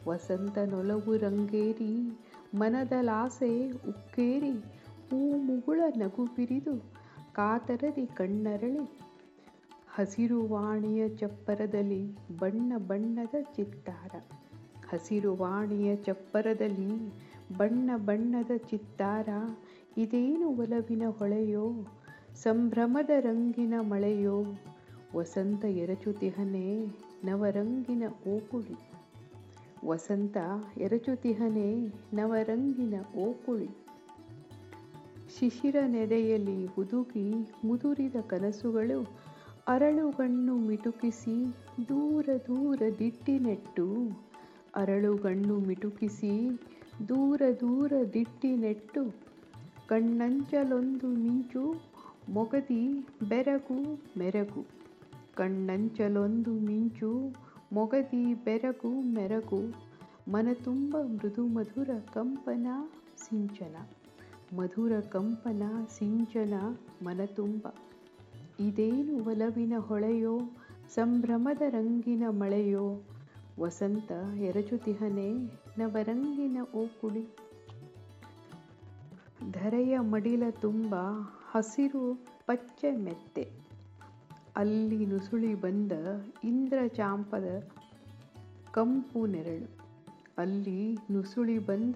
[0.08, 2.20] ವಸಂತನೊಲವು ರಂಗೇರಿ,
[2.56, 4.52] ಮನದ ಲಾಸೆ ಉಕ್ಕೇರಿ.
[4.52, 6.80] ಹೂ ಮುಗುಳ ನಗು ಬಿರಿದು,
[7.34, 9.02] ಕಾತರದಿ ಕಣ್ಣರಳಿ.
[9.94, 14.41] ಹಸಿರುವಾಣಿಯ ಚಪ್ಪರದಲ್ಲಿ ಬಣ್ಣ ಬಣ್ಣದ ಚಿತ್ತಾರ.
[14.92, 17.10] ಹಸಿರುವಾಣಿಯ ಚಪ್ಪರದಲ್ಲಿ
[17.58, 19.30] ಬಣ್ಣ ಬಣ್ಣದ ಚಿತ್ತಾರ,
[19.98, 21.72] ಇದೇನು ಒಲವಿನ ಹೊಳೆಯೋ,
[22.36, 24.44] ಸಂಭ್ರಮದ ರಂಗಿನ ಮಳೆಯೋ,
[25.16, 26.86] ವಸಂತ ಎರಚುತಿಹನೆ
[27.24, 28.92] ನವರಂಗಿನ ಓಕುಳಿ.
[29.88, 30.38] ವಸಂತ
[30.78, 33.68] ಎರಚುತಿಹನೆ ನವರಂಗಿನ ಓಕುಳಿ.
[35.40, 37.32] ಶಿಶಿರ ನೆರೆಯಲ್ಲಿ ಹುದುಗಿ
[37.66, 39.02] ಮುದುರಿದ ಕನಸುಗಳು
[39.68, 41.54] ಅರಳುಗಣ್ಣು ಮಿಟುಕಿಸಿ
[41.90, 43.88] ದೂರ ದೂರ ದಿಟ್ಟಿ ನೆಟ್ಟು
[44.76, 46.62] ಅರಳುಗಣ್ಣು ಮಿಟುಕಿಸಿ
[47.10, 49.12] ದೂರ ದೂರ ದಿಟ್ಟಿ ನೆಟ್ಟು,
[49.88, 51.82] ಕಣ್ಣಂಚಲೊಂದು ಮಿಂಚು
[52.30, 54.66] ಮೊಗದಿ ಬೆರಗು ಮೆರಗು,
[55.36, 57.36] ಕಣ್ಣಂಚಲೊಂದು ಮಿಂಚು
[57.74, 59.62] ಮೊಗದಿ ಬೆರಗು ಮೆರಗು,
[60.28, 62.68] ಮನತುಂಬ ಮೃದು ಮಧುರ ಕಂಪನ
[63.18, 63.76] ಸಿಂಚನ,
[64.58, 66.54] ಮಧುರ ಕಂಪನ ಸಿಂಚನ
[67.04, 67.68] ಮನತುಂಬ.
[68.60, 70.40] ಇದೇನು ಒಲವಿನ ಹೊಳೆಯೋ,
[70.94, 73.02] ಸಂಭ್ರಮದ ರಂಗಿನ ಮಳೆಯೋ
[73.60, 75.34] ವಸಂತ ಎರಚುತಿಹನೆ
[75.78, 77.26] ನವರಂಗಿನ ಓಕುಳಿ.
[79.52, 80.96] ಧರೆಯ ಮಡಿಲ ತುಂಬ
[81.52, 83.52] ಹಸಿರು ಪಚ್ಚೆ ಮೆತ್ತೆ.
[84.56, 85.92] ಅಲ್ಲಿ ನುಸುಳಿ ಬಂದ
[86.44, 87.70] ಇಂದ್ರಚಾಂಪದ
[88.72, 89.70] ಕಂಪು ನೆರಳು.
[90.38, 91.96] ಅಲ್ಲಿ ನುಸುಳಿ ಬಂದ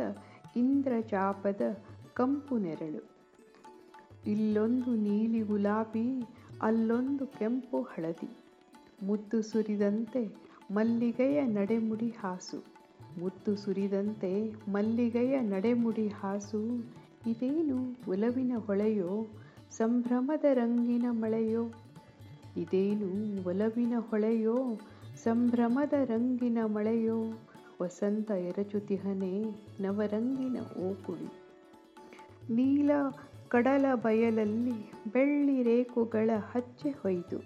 [0.56, 1.62] ಇಂದ್ರಚಾಪದ
[2.13, 3.10] ಕಂಪು ನೆರಳು.
[4.28, 6.22] ಇಲ್ಲೊಂದು ನೀಲಿ ಗುಲಾಬಿ,
[6.62, 8.30] ಅಲ್ಲೊಂದು ಕೆಂಪು ಹಳದಿ.
[9.06, 12.63] ಮುತ್ತು ಸುರಿದಂತೆ ಮಲ್ಲಿಗೆಯ ನಡೆಮುಡಿ ಹಾಸು.
[13.19, 16.78] ಮುತ್ತು ಸುರಿದಂತೆ ಮಲ್ಲಿಗೆಯ ನಡೆಮುಡಿ ಹಾಸು.
[17.28, 19.28] ಇದೇನು ಒಲವಿನ ಹೊಳೆಯೋ,
[19.71, 21.63] ಸಂಭ್ರಮದ ರಂಗಿನ ಮಳೆಯೋ?
[22.58, 24.80] ಇದೇನು ಒಲವಿನ ಹೊಳೆಯೋ,
[25.23, 27.17] ಸಂಭ್ರಮದ ರಂಗಿನ ಮಳೆಯೋ?
[27.82, 29.43] ವಸಂತ ಎರಚುತಿಹನೆ
[29.82, 31.43] ನವರಂಗಿನ ಓಕುಳಿ.
[32.56, 32.91] ನೀಲ
[33.47, 37.38] ಕಡಲ ಬಯಲಲ್ಲಿ ಬೆಳ್ಳಿ ರೇಖುಗಳ ಹಚ್ಚೆ ಹೊಯ್ದು.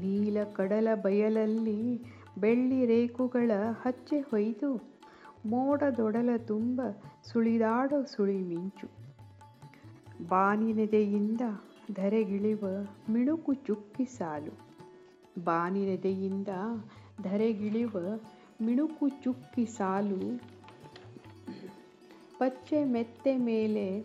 [0.00, 3.50] ನೀಲ ಕಡಲ ಬಯಲಲ್ಲಿ ಬೆಳ್ಳಿ ರೇಕುಗಳ
[3.82, 4.94] ಹಚ್ಚೆ ಹೊಯ್ದು
[5.46, 6.82] ಮೋಡದೊಡಲ ತುಂಬ
[7.24, 8.86] ಸುಳಿದಾಡೋ ಸುಳಿ ಮಿಂಚು.
[10.28, 11.40] ಬಾನಿನೆದೆಯಿಂದ
[11.94, 12.64] ಧರೆಗಿಳಿವ
[13.10, 14.58] ಮಿಣುಕು ಚುಕ್ಕಿ ಸಾಲು.
[15.44, 16.48] ಬಾನಿನೆದೆಯಿಂದ
[17.22, 17.96] ಧರೆಗಿಳಿವ
[18.62, 20.38] ಮಿಣುಕು ಚುಕ್ಕಿ ಸಾಲು.
[22.38, 23.98] ಪಚ್ಚೆ ಮೆತ್ತೆ ಮೇಲೆ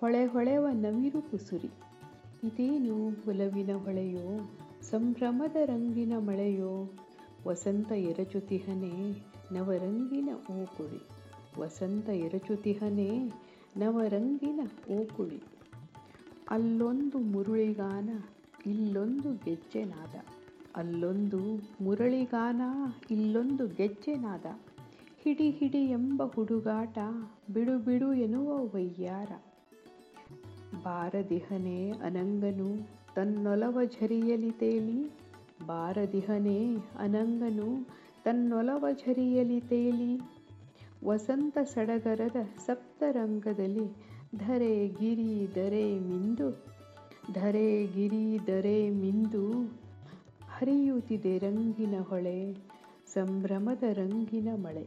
[0.00, 1.70] ಹೊಳೆ ಹೊಳೆವ ನವಿರು ಕುಸುರಿ.
[2.44, 4.57] ಇದೇನು ಒಲವಿನ ಹೊಳೆಯೋ?
[4.90, 6.90] ಸಂಭ್ರಮದ ರಂಗಿನ ಮಳೆಯೋ,
[7.46, 9.10] ವಸಂತ ಎರಚುತಿಹನೆ
[9.52, 11.00] ನವರಂಗಿನ ಓಕುಳಿ
[11.60, 13.32] ವಸಂತ ಎರಚುತಿಹನೆ
[13.76, 15.42] ನವರಂಗಿನ ಓಕುಳಿ
[16.50, 18.10] ಅಲ್ಲೊಂದು ಮುರುಳಿಗಾನ,
[18.66, 20.14] ಇಲ್ಲೊಂದು ಗೆಜ್ಜೆನಾದ.
[20.76, 21.38] ಅಲ್ಲೊಂದು
[21.84, 22.62] ಮುರಳಿಗಾನ,
[23.10, 24.46] ಇಲ್ಲೊಂದು ಗೆಜ್ಜೆನಾದ.
[25.20, 26.98] ಹಿಡಿ ಹಿಡಿ ಎಂಬ ಹುಡುಗಾಟ,
[27.54, 29.32] ಬಿಡು ಬಿಡು ಎನ್ನುವ ವೈಯ್ಯಾರ
[30.82, 35.10] ಬಾರದಿಹನೆ ಅನಂಗನು ತನ್ನೊಲವ ಝರಿಯಲಿ ತೇಲಿ,
[35.66, 37.88] ಬಾರದಿಹನೇ ಅನಂಗನು
[38.24, 40.20] ತನ್ನೊಲವ ಝರಿಯಲಿ ತೇಲಿ,
[41.04, 43.86] ವಸಂತ ಸಡಗರದ ಸಪ್ತರಂಗದಲ್ಲಿ
[44.36, 46.64] ಧರೆ ಗಿರಿ ದರೆ ಮಿಂದು,
[47.32, 49.44] ಧರೆ ಗಿರಿ ದರೆ ಮಿಂದು
[50.50, 52.54] ಹರಿಯುತ್ತಿದೆ ರಂಗಿನ ಹೊಳೆ,
[53.14, 54.86] ಸಂಭ್ರಮದ ರಂಗಿನ ಮಳೆ.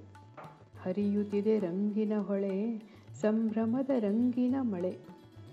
[0.84, 2.80] ಹರಿಯುತ್ತಿದೆ ರಂಗಿನ ಹೊಳೆ,
[3.22, 4.98] ಸಂಭ್ರಮದ ರಂಗಿನ ಮಳೆ.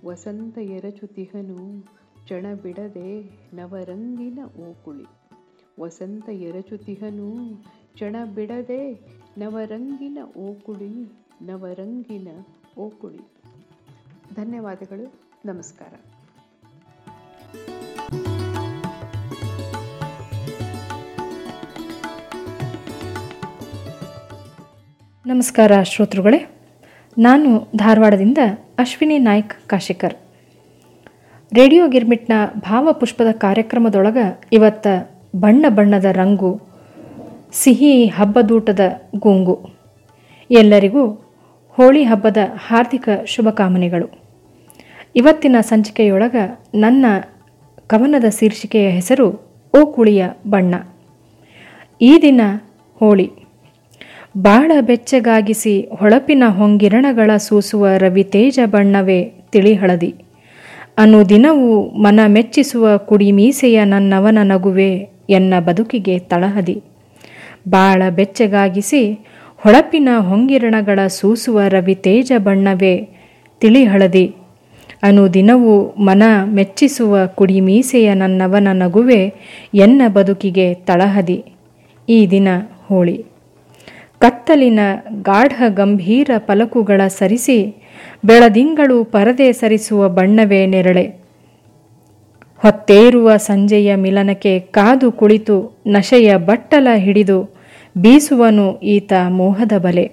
[0.04, 1.58] ವಸಂತ ಎರಚುತಿಹನು
[2.28, 3.22] ಚಣ ಬಿಡದೆ
[3.56, 5.04] ನವರಂಗಿನ ಓಕುಳಿ
[5.80, 7.56] ವಸಂತ ಎರಚುತಿಹನು
[7.96, 9.00] ಚಣ ಬಿಡದೆ
[9.38, 11.12] ನವರಂಗಿನ ಓಕುಳಿ
[11.42, 12.28] ನವರಂಗಿನ
[12.78, 13.18] ಓಕುಳಿ
[14.34, 15.12] ಧನ್ಯವಾದಗಳು,
[15.44, 15.92] ನಮಸ್ಕಾರ.
[25.26, 26.50] ನಮಸ್ಕಾರ ಶ್ರೋತೃಗಳೇ.
[27.18, 28.38] ನಾನು ಧಾರವಾಡದಿಂದ
[28.78, 30.14] ಅಶ್ವಿನಿ ನಾಯ್ಕ್ ಕಾಶಿಕರ್.
[31.54, 34.86] ರೇಡಿಯೋ ಗಿರ್ಮಿಟ್ನ ಭಾವಪುಷ್ಪದ ಕಾರ್ಯಕ್ರಮದೊಳಗೆ ಇವತ್ತ
[35.36, 36.60] ಬಣ್ಣ ಬಣ್ಣದ ರಂಗು,
[37.52, 38.80] ಸಿಹಿ ಹಬ್ಬದೂಟದ
[39.16, 39.68] ಗುಂಗು.
[40.50, 41.06] ಎಲ್ಲರಿಗೂ
[41.68, 44.20] ಹೋಳಿ ಹಬ್ಬದ ಹಾರ್ದಿಕ ಶುಭಕಾಮನೆಗಳು.
[45.16, 47.06] ಇವತ್ತಿನ ಸಂಚಿಕೆಯೊಳಗೆ ನನ್ನ
[47.86, 49.42] ಕವನದ ಶೀರ್ಷಿಕೆಯ ಹೆಸರು
[49.74, 50.74] ಓ ಕುಳಿಯ ಬಣ್ಣ.
[52.00, 52.40] ಈ ದಿನ
[52.98, 53.30] ಹೋಳಿ.
[54.38, 60.14] ಬಾಳ ಬೆಚ್ಚಗಾಗಿಸಿ ಹೊಳಪಿನ ಹೊಂಗಿರಣಗಳ ಸೂಸುವ ರವಿತೇಜ ಬಣ್ಣವೇ ತಿಳಿ ಹಳದಿ.
[61.00, 66.82] ಅನು ದಿನವೂ ಮನ ಮೆಚ್ಚಿಸುವ ಕುಡಿ ಮೀಸೆಯ ನನ್ನವನ ನಗುವೆ ಎನ್ನ ಬದುಕಿಗೆ ತಳಹದಿ.
[67.68, 69.12] ಬಾಳ ಬೆಚ್ಚಗಾಗಿಸಿ
[69.56, 73.08] ಹೊಳಪಿನ ಹೊಂಗಿರಣಗಳ ಸೂಸುವ ರವಿ ತೇಜ ಬಣ್ಣವೇ
[73.60, 74.34] ತಿಳಿಹಳದಿ.
[75.02, 79.32] ಅನು ದಿನವೂ ಮನ ಮೆಚ್ಚಿಸುವ ಕುಡಿ ಮೀಸೆಯ ನನ್ನವನ ನಗುವೆ
[79.74, 81.44] ಎನ್ನ ಬದುಕಿಗೆ ತಳಹದಿ.
[82.08, 82.48] ಈ ದಿನ
[82.86, 83.24] ಹೋಳಿ.
[84.18, 84.80] ಕತ್ತಲಿನ
[85.22, 87.77] ಗಾಢ ಗಂಭೀರ ಪಲಕುಗಳ ಸರಿಸಿ
[88.24, 91.28] ಬೆಳದಿಂಗಳು ಪರದೆ ಸರಿಸುವ ಬಣ್ಣವೇ ನೆರಳೆ.
[92.58, 97.54] ಹೊತ್ತೇರುವ ಸಂಜೆಯ ಮಿಲನಕ್ಕೆ ಕಾದು ಕುಳಿತು ನಶೆಯ ಬಟ್ಟಲ ಹಿಡಿದು
[97.96, 100.10] ಬೀಸುವನು ಈತ ಮೋಹದ ಬಲೆ.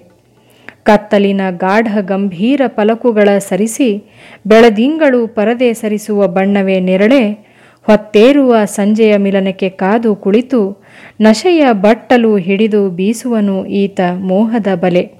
[0.82, 4.04] ಕತ್ತಲಿನ ಗಾಢ ಗಂಭೀರ ಪಲಕುಗಳ ಸರಿಸಿ
[4.46, 7.32] ಬೆಳದಿಂಗಳು ಪರದೆ ಸರಿಸುವ ಬಣ್ಣವೇ ನೆರಳೆ.
[7.82, 10.84] ಹೊತ್ತೇರುವ ಸಂಜೆಯ ಮಿಲನಕ್ಕೆ ಕಾದು ಕುಳಿತು
[11.20, 15.12] ನಶೆಯ ಬಟ್ಟಲು ಹಿಡಿದು ಬೀಸುವನು ಈತ ಮೋಹದ ಬಲೆ.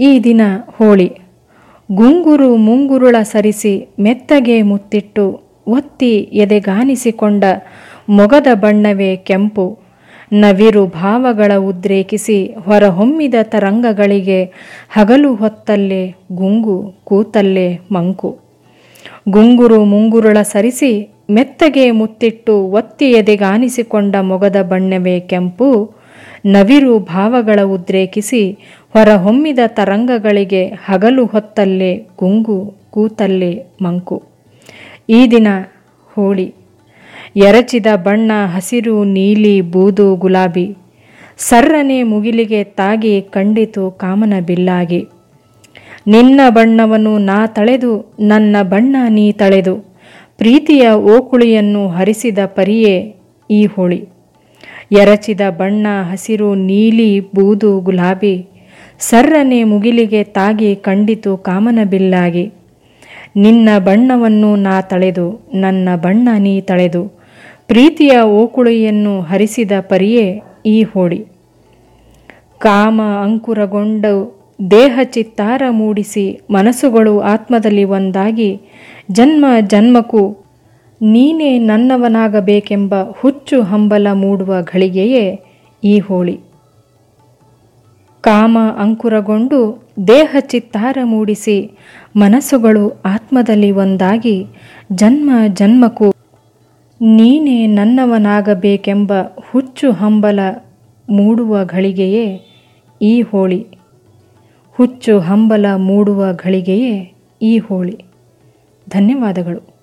[0.00, 0.40] ಈ ದಿನ
[0.76, 1.23] ಹೋಳಿ.
[1.90, 5.24] ಗುಂಗುರು ಮುಂಗುರುಳ ಸರಿಸಿ ಮೆತ್ತಗೆ ಮುತ್ತಿಟ್ಟು
[5.66, 7.44] ಒತ್ತಿ ಎದೆಗಾನಿಸಿಕೊಂಡ
[8.08, 9.66] ಮೊಗದ ಬಣ್ಣವೇ ಕೆಂಪು.
[10.32, 14.40] ನವಿರು ಭಾವಗಳ ಉದ್ರೇಕಿಸಿ ಹೊರಹೊಮ್ಮಿದ ತರಂಗಗಳಿಗೆ
[14.90, 18.30] ಹಗಲು ಹೊತ್ತಲ್ಲೇ ಗುಂಗು, ಕೂತಲ್ಲೇ ಮಂಕು.
[19.28, 20.92] ಗುಂಗುರು ಮುಂಗುರುಳ ಸರಿಸಿ
[21.30, 25.68] ಮೆತ್ತಗೆ ಮುತ್ತಿಟ್ಟು ಒತ್ತಿ ಎದೆಗಾನಿಸಿಕೊಂಡ ಮೊಗದ ಬಣ್ಣವೇ ಕೆಂಪು.
[26.46, 28.42] ನವಿರು ಭಾವಗಳ ಉದ್ರೇಕಿಸಿ
[28.94, 34.22] ಹೊರಹೊಮ್ಮಿದ ತರಂಗಗಳಿಗೆ ಹಗಲು ಹೊತ್ತಲ್ಲೇ ಗುಂಗು ಕೂತಲ್ಲೇ ಮಂಕು.
[35.10, 35.48] ಈ ದಿನ
[36.14, 36.54] ಹೋಳಿ.
[37.36, 40.76] ಎರಚಿದ ಬಣ್ಣ, ಹಸಿರು, ನೀಲಿ, ಬೂದು, ಗುಲಾಬಿ.
[41.38, 45.04] ಸರ್ರನೆ ಮುಗಿಲಿಗೆ ತಾಗಿ ಕಂಡಿತು ಕಾಮನ ಬಿಲ್ಲಾಗಿ.
[46.06, 49.76] ನಿನ್ನ ಬಣ್ಣವನ್ನು ನಾ ತಳೆದು, ನನ್ನ ಬಣ್ಣ ನೀ ತಳೆದು.
[50.38, 53.16] ಪ್ರೀತಿಯ ಓಕುಳಿಯನ್ನು ಹರಿಸಿದ ಪರಿಯೇ
[53.50, 54.08] ಈ ಹೋಳಿ.
[54.92, 58.53] ಎರಚಿದ ಬಣ್ಣ, ಹಸಿರು, ನೀಲಿ, ಬೂದು, ಗುಲಾಬಿ.
[59.00, 62.52] ಸರ್ರನೆ ಮುಗಿಲಿಗೆ ತಾಗಿ ಕಂಡಿತು ಕಾಮನ ಬಿಲ್ಲಾಗಿ.
[63.36, 67.18] ನಿನ್ನ ಬಣ್ಣವನ್ನು ನಾ ತಳೆದು, ನನ್ನ ಬಣ್ಣ ನೀ ತಳೆದು.
[67.66, 71.26] ಪ್ರೀತಿಯ ಓಕುಳಿಯನ್ನು ಹರಿಸಿದ ಪರಿಯೇ ಈ ಹೋಳಿ
[72.58, 74.12] ಕಾಮ ಅಂಕುರಗೊಂಡು
[74.70, 78.60] ದೇಹ ಚಿತ್ತಾರ ಮೂಡಿಸಿ ಮನಸ್ಸುಗಳು ಆತ್ಮದಲ್ಲಿ ಒಂದಾಗಿ,
[79.10, 80.46] ಜನ್ಮ ಜನ್ಮಕ್ಕೂ
[81.00, 85.44] ನೀನೇ ನನ್ನವನಾಗಬೇಕೆಂಬ ಹುಚ್ಚು ಹಂಬಲ ಮೂಡುವ ಘಳಿಗೆಯೇ
[85.84, 86.40] ಈ ಹೋಳಿ.
[88.24, 89.58] ಕಾಮ ಅಂಕುರಗೊಂಡು
[90.06, 91.78] ದೇಹ ಚಿತ್ತಾರ ಮೂಡಿಸಿ
[92.16, 94.46] ಮನಸ್ಸುಗಳು ಆತ್ಮದಲ್ಲಿ ಒಂದಾಗಿ
[94.92, 96.14] ಜನ್ಮ ಜನ್ಮಕ್ಕೂ
[97.00, 99.12] ನೀನೇ ನನ್ನವನಾಗಬೇಕೆಂಬ
[99.50, 100.40] ಹುಚ್ಚು ಹಂಬಲ
[101.10, 102.40] ಮೂಡುವ ಘಳಿಗೆಯೇ
[103.02, 103.66] ಈ ಹೋಳಿ.
[104.72, 108.04] ಹುಚ್ಚು ಹಂಬಲ ಮೂಡುವ ಘಳಿಗೆಯೇ ಈ ಹೋಳಿ.
[108.88, 109.73] ಧನ್ಯವಾದಗಳು.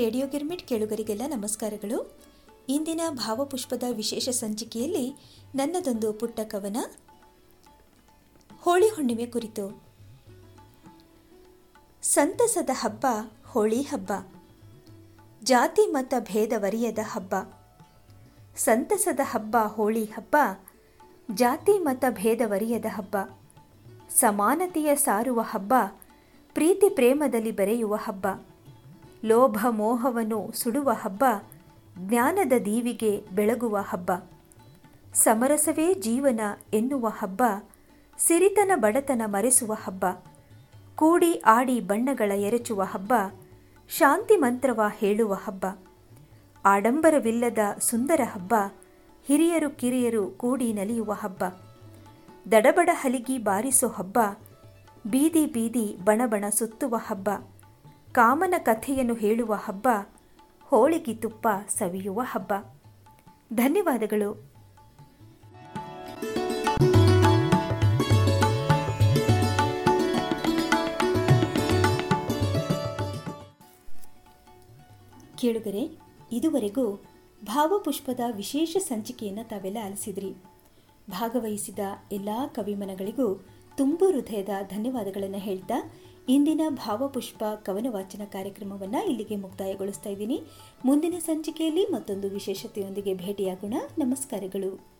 [0.00, 2.18] ರೇಡಿಯೋ ಗಿರ್ಮಿಟ್ ಕೇಳುಗರಿಗೆಲ್ಲ ನಮಸ್ಕಾರಗಳು.
[2.68, 5.16] ಇಂದಿನ ಭಾವಪುಷ್ಪದ ವಿಶೇಷ ಸಂಚಿಕೆಯಲ್ಲಿ
[5.54, 6.76] ನನ್ನದೊಂದು ಪುಟ್ಟ ಕವನ,
[8.60, 9.82] ಹೋಳಿ ಹುಣ್ಣಿಮೆ ಕುರಿತು.
[12.02, 13.06] ಸಂತಸದ ಹಬ್ಬ
[13.46, 14.12] ಹೋಳಿ ಹಬ್ಬ.
[15.42, 17.34] ಜಾತಿ ಮತ ಭೇದವರಿಯದ ಹಬ್ಬ.
[18.56, 20.36] ಸಂತಸದ ಹಬ್ಬ ಹೋಳಿ ಹಬ್ಬ,
[21.34, 23.16] ಜಾತಿ ಮತ ಭೇದವರಿಯದ ಹಬ್ಬ.
[24.08, 25.74] ಸಮಾನತೆಯ ಸಾರುವ ಹಬ್ಬ,
[26.54, 28.26] ಪ್ರೀತಿ ಪ್ರೇಮದಲ್ಲಿ ಬರೆಯುವ ಹಬ್ಬ.
[29.24, 31.24] ಲೋಭ ಮೋಹವನ್ನು ಸುಡುವ ಹಬ್ಬ
[31.98, 34.12] ಜ್ಞಾನದ ದೀವಿಗೆ ಬೆಳಗುವ ಹಬ್ಬ.
[35.14, 36.40] ಸಮರಸವೇ ಜೀವನ
[36.74, 37.42] ಎನ್ನುವ ಹಬ್ಬ
[38.18, 40.04] ಸಿರಿತನ ಬಡತನ ಮರೆಸುವ ಹಬ್ಬ.
[40.96, 43.12] ಕೂಡಿ ಆಡಿ ಬಣ್ಣಗಳ ಎರಚುವ ಹಬ್ಬ
[43.88, 45.66] ಶಾಂತಿ ಮಂತ್ರವ ಹೇಳುವ ಹಬ್ಬ.
[46.64, 48.54] ಆಡಂಬರವಿಲ್ಲದ ಸುಂದರ ಹಬ್ಬ
[49.26, 51.44] ಹಿರಿಯರು ಕಿರಿಯರು ಕೂಡಿ ನಲಿಯುವ ಹಬ್ಬ.
[52.52, 54.18] ದಡಬಡ ಹಲಿಗಿ ಬಾರಿಸೋ ಹಬ್ಬ
[55.06, 57.30] ಬೀದಿ ಬೀದಿ ಬಣಬಣ ಸುತ್ತುವ ಹಬ್ಬ.
[58.12, 59.88] ಕಾಮನ ಕಥೆಯನ್ನು ಹೇಳುವ ಹಬ್ಬ,
[60.62, 62.52] ಹೋಳಿಗೆ ತುಪ್ಪ ಸವಿಯುವ ಹಬ್ಬ.
[63.52, 64.50] ಧನ್ಯವಾದಗಳು.
[75.38, 75.98] ಕೇಳುಗರೆ,
[76.32, 77.04] ಇದುವರೆಗೂ
[77.44, 80.34] ಭಾವಪುಷ್ಪದ ವಿಶೇಷ ಸಂಚಿಕೆಯನ್ನು ತಾವೆಲ್ಲ ಆಲಿಸಿದ್ರಿ.
[81.10, 81.78] ಭಾಗವಹಿಸಿದ
[82.12, 83.46] ಎಲ್ಲ ಕವಿಮನಗಳಿಗೂ
[83.76, 85.74] ತುಂಬು ಹೃದಯದ ಧನ್ಯವಾದಗಳನ್ನು ಹೇಳ್ತಾ
[86.30, 90.42] ಇಂದಿನ ಭಾವಪುಷ್ಪ ಕವನ ವಾಚನ ಕಾರ್ಯಕ್ರಮವನ್ನು ಇಲ್ಲಿಗೆ ಮುಕ್ತಾಯಗೊಳಿಸ್ತಾ ಇದ್ದೀನಿ.
[90.84, 93.74] ಮುಂದಿನ ಸಂಚಿಕೆಯಲ್ಲಿ ಮತ್ತೊಂದು ವಿಶೇಷತೆಯೊಂದಿಗೆ ಭೇಟಿಯಾಗೋಣ.
[93.98, 94.99] ನಮಸ್ಕಾರಗಳು.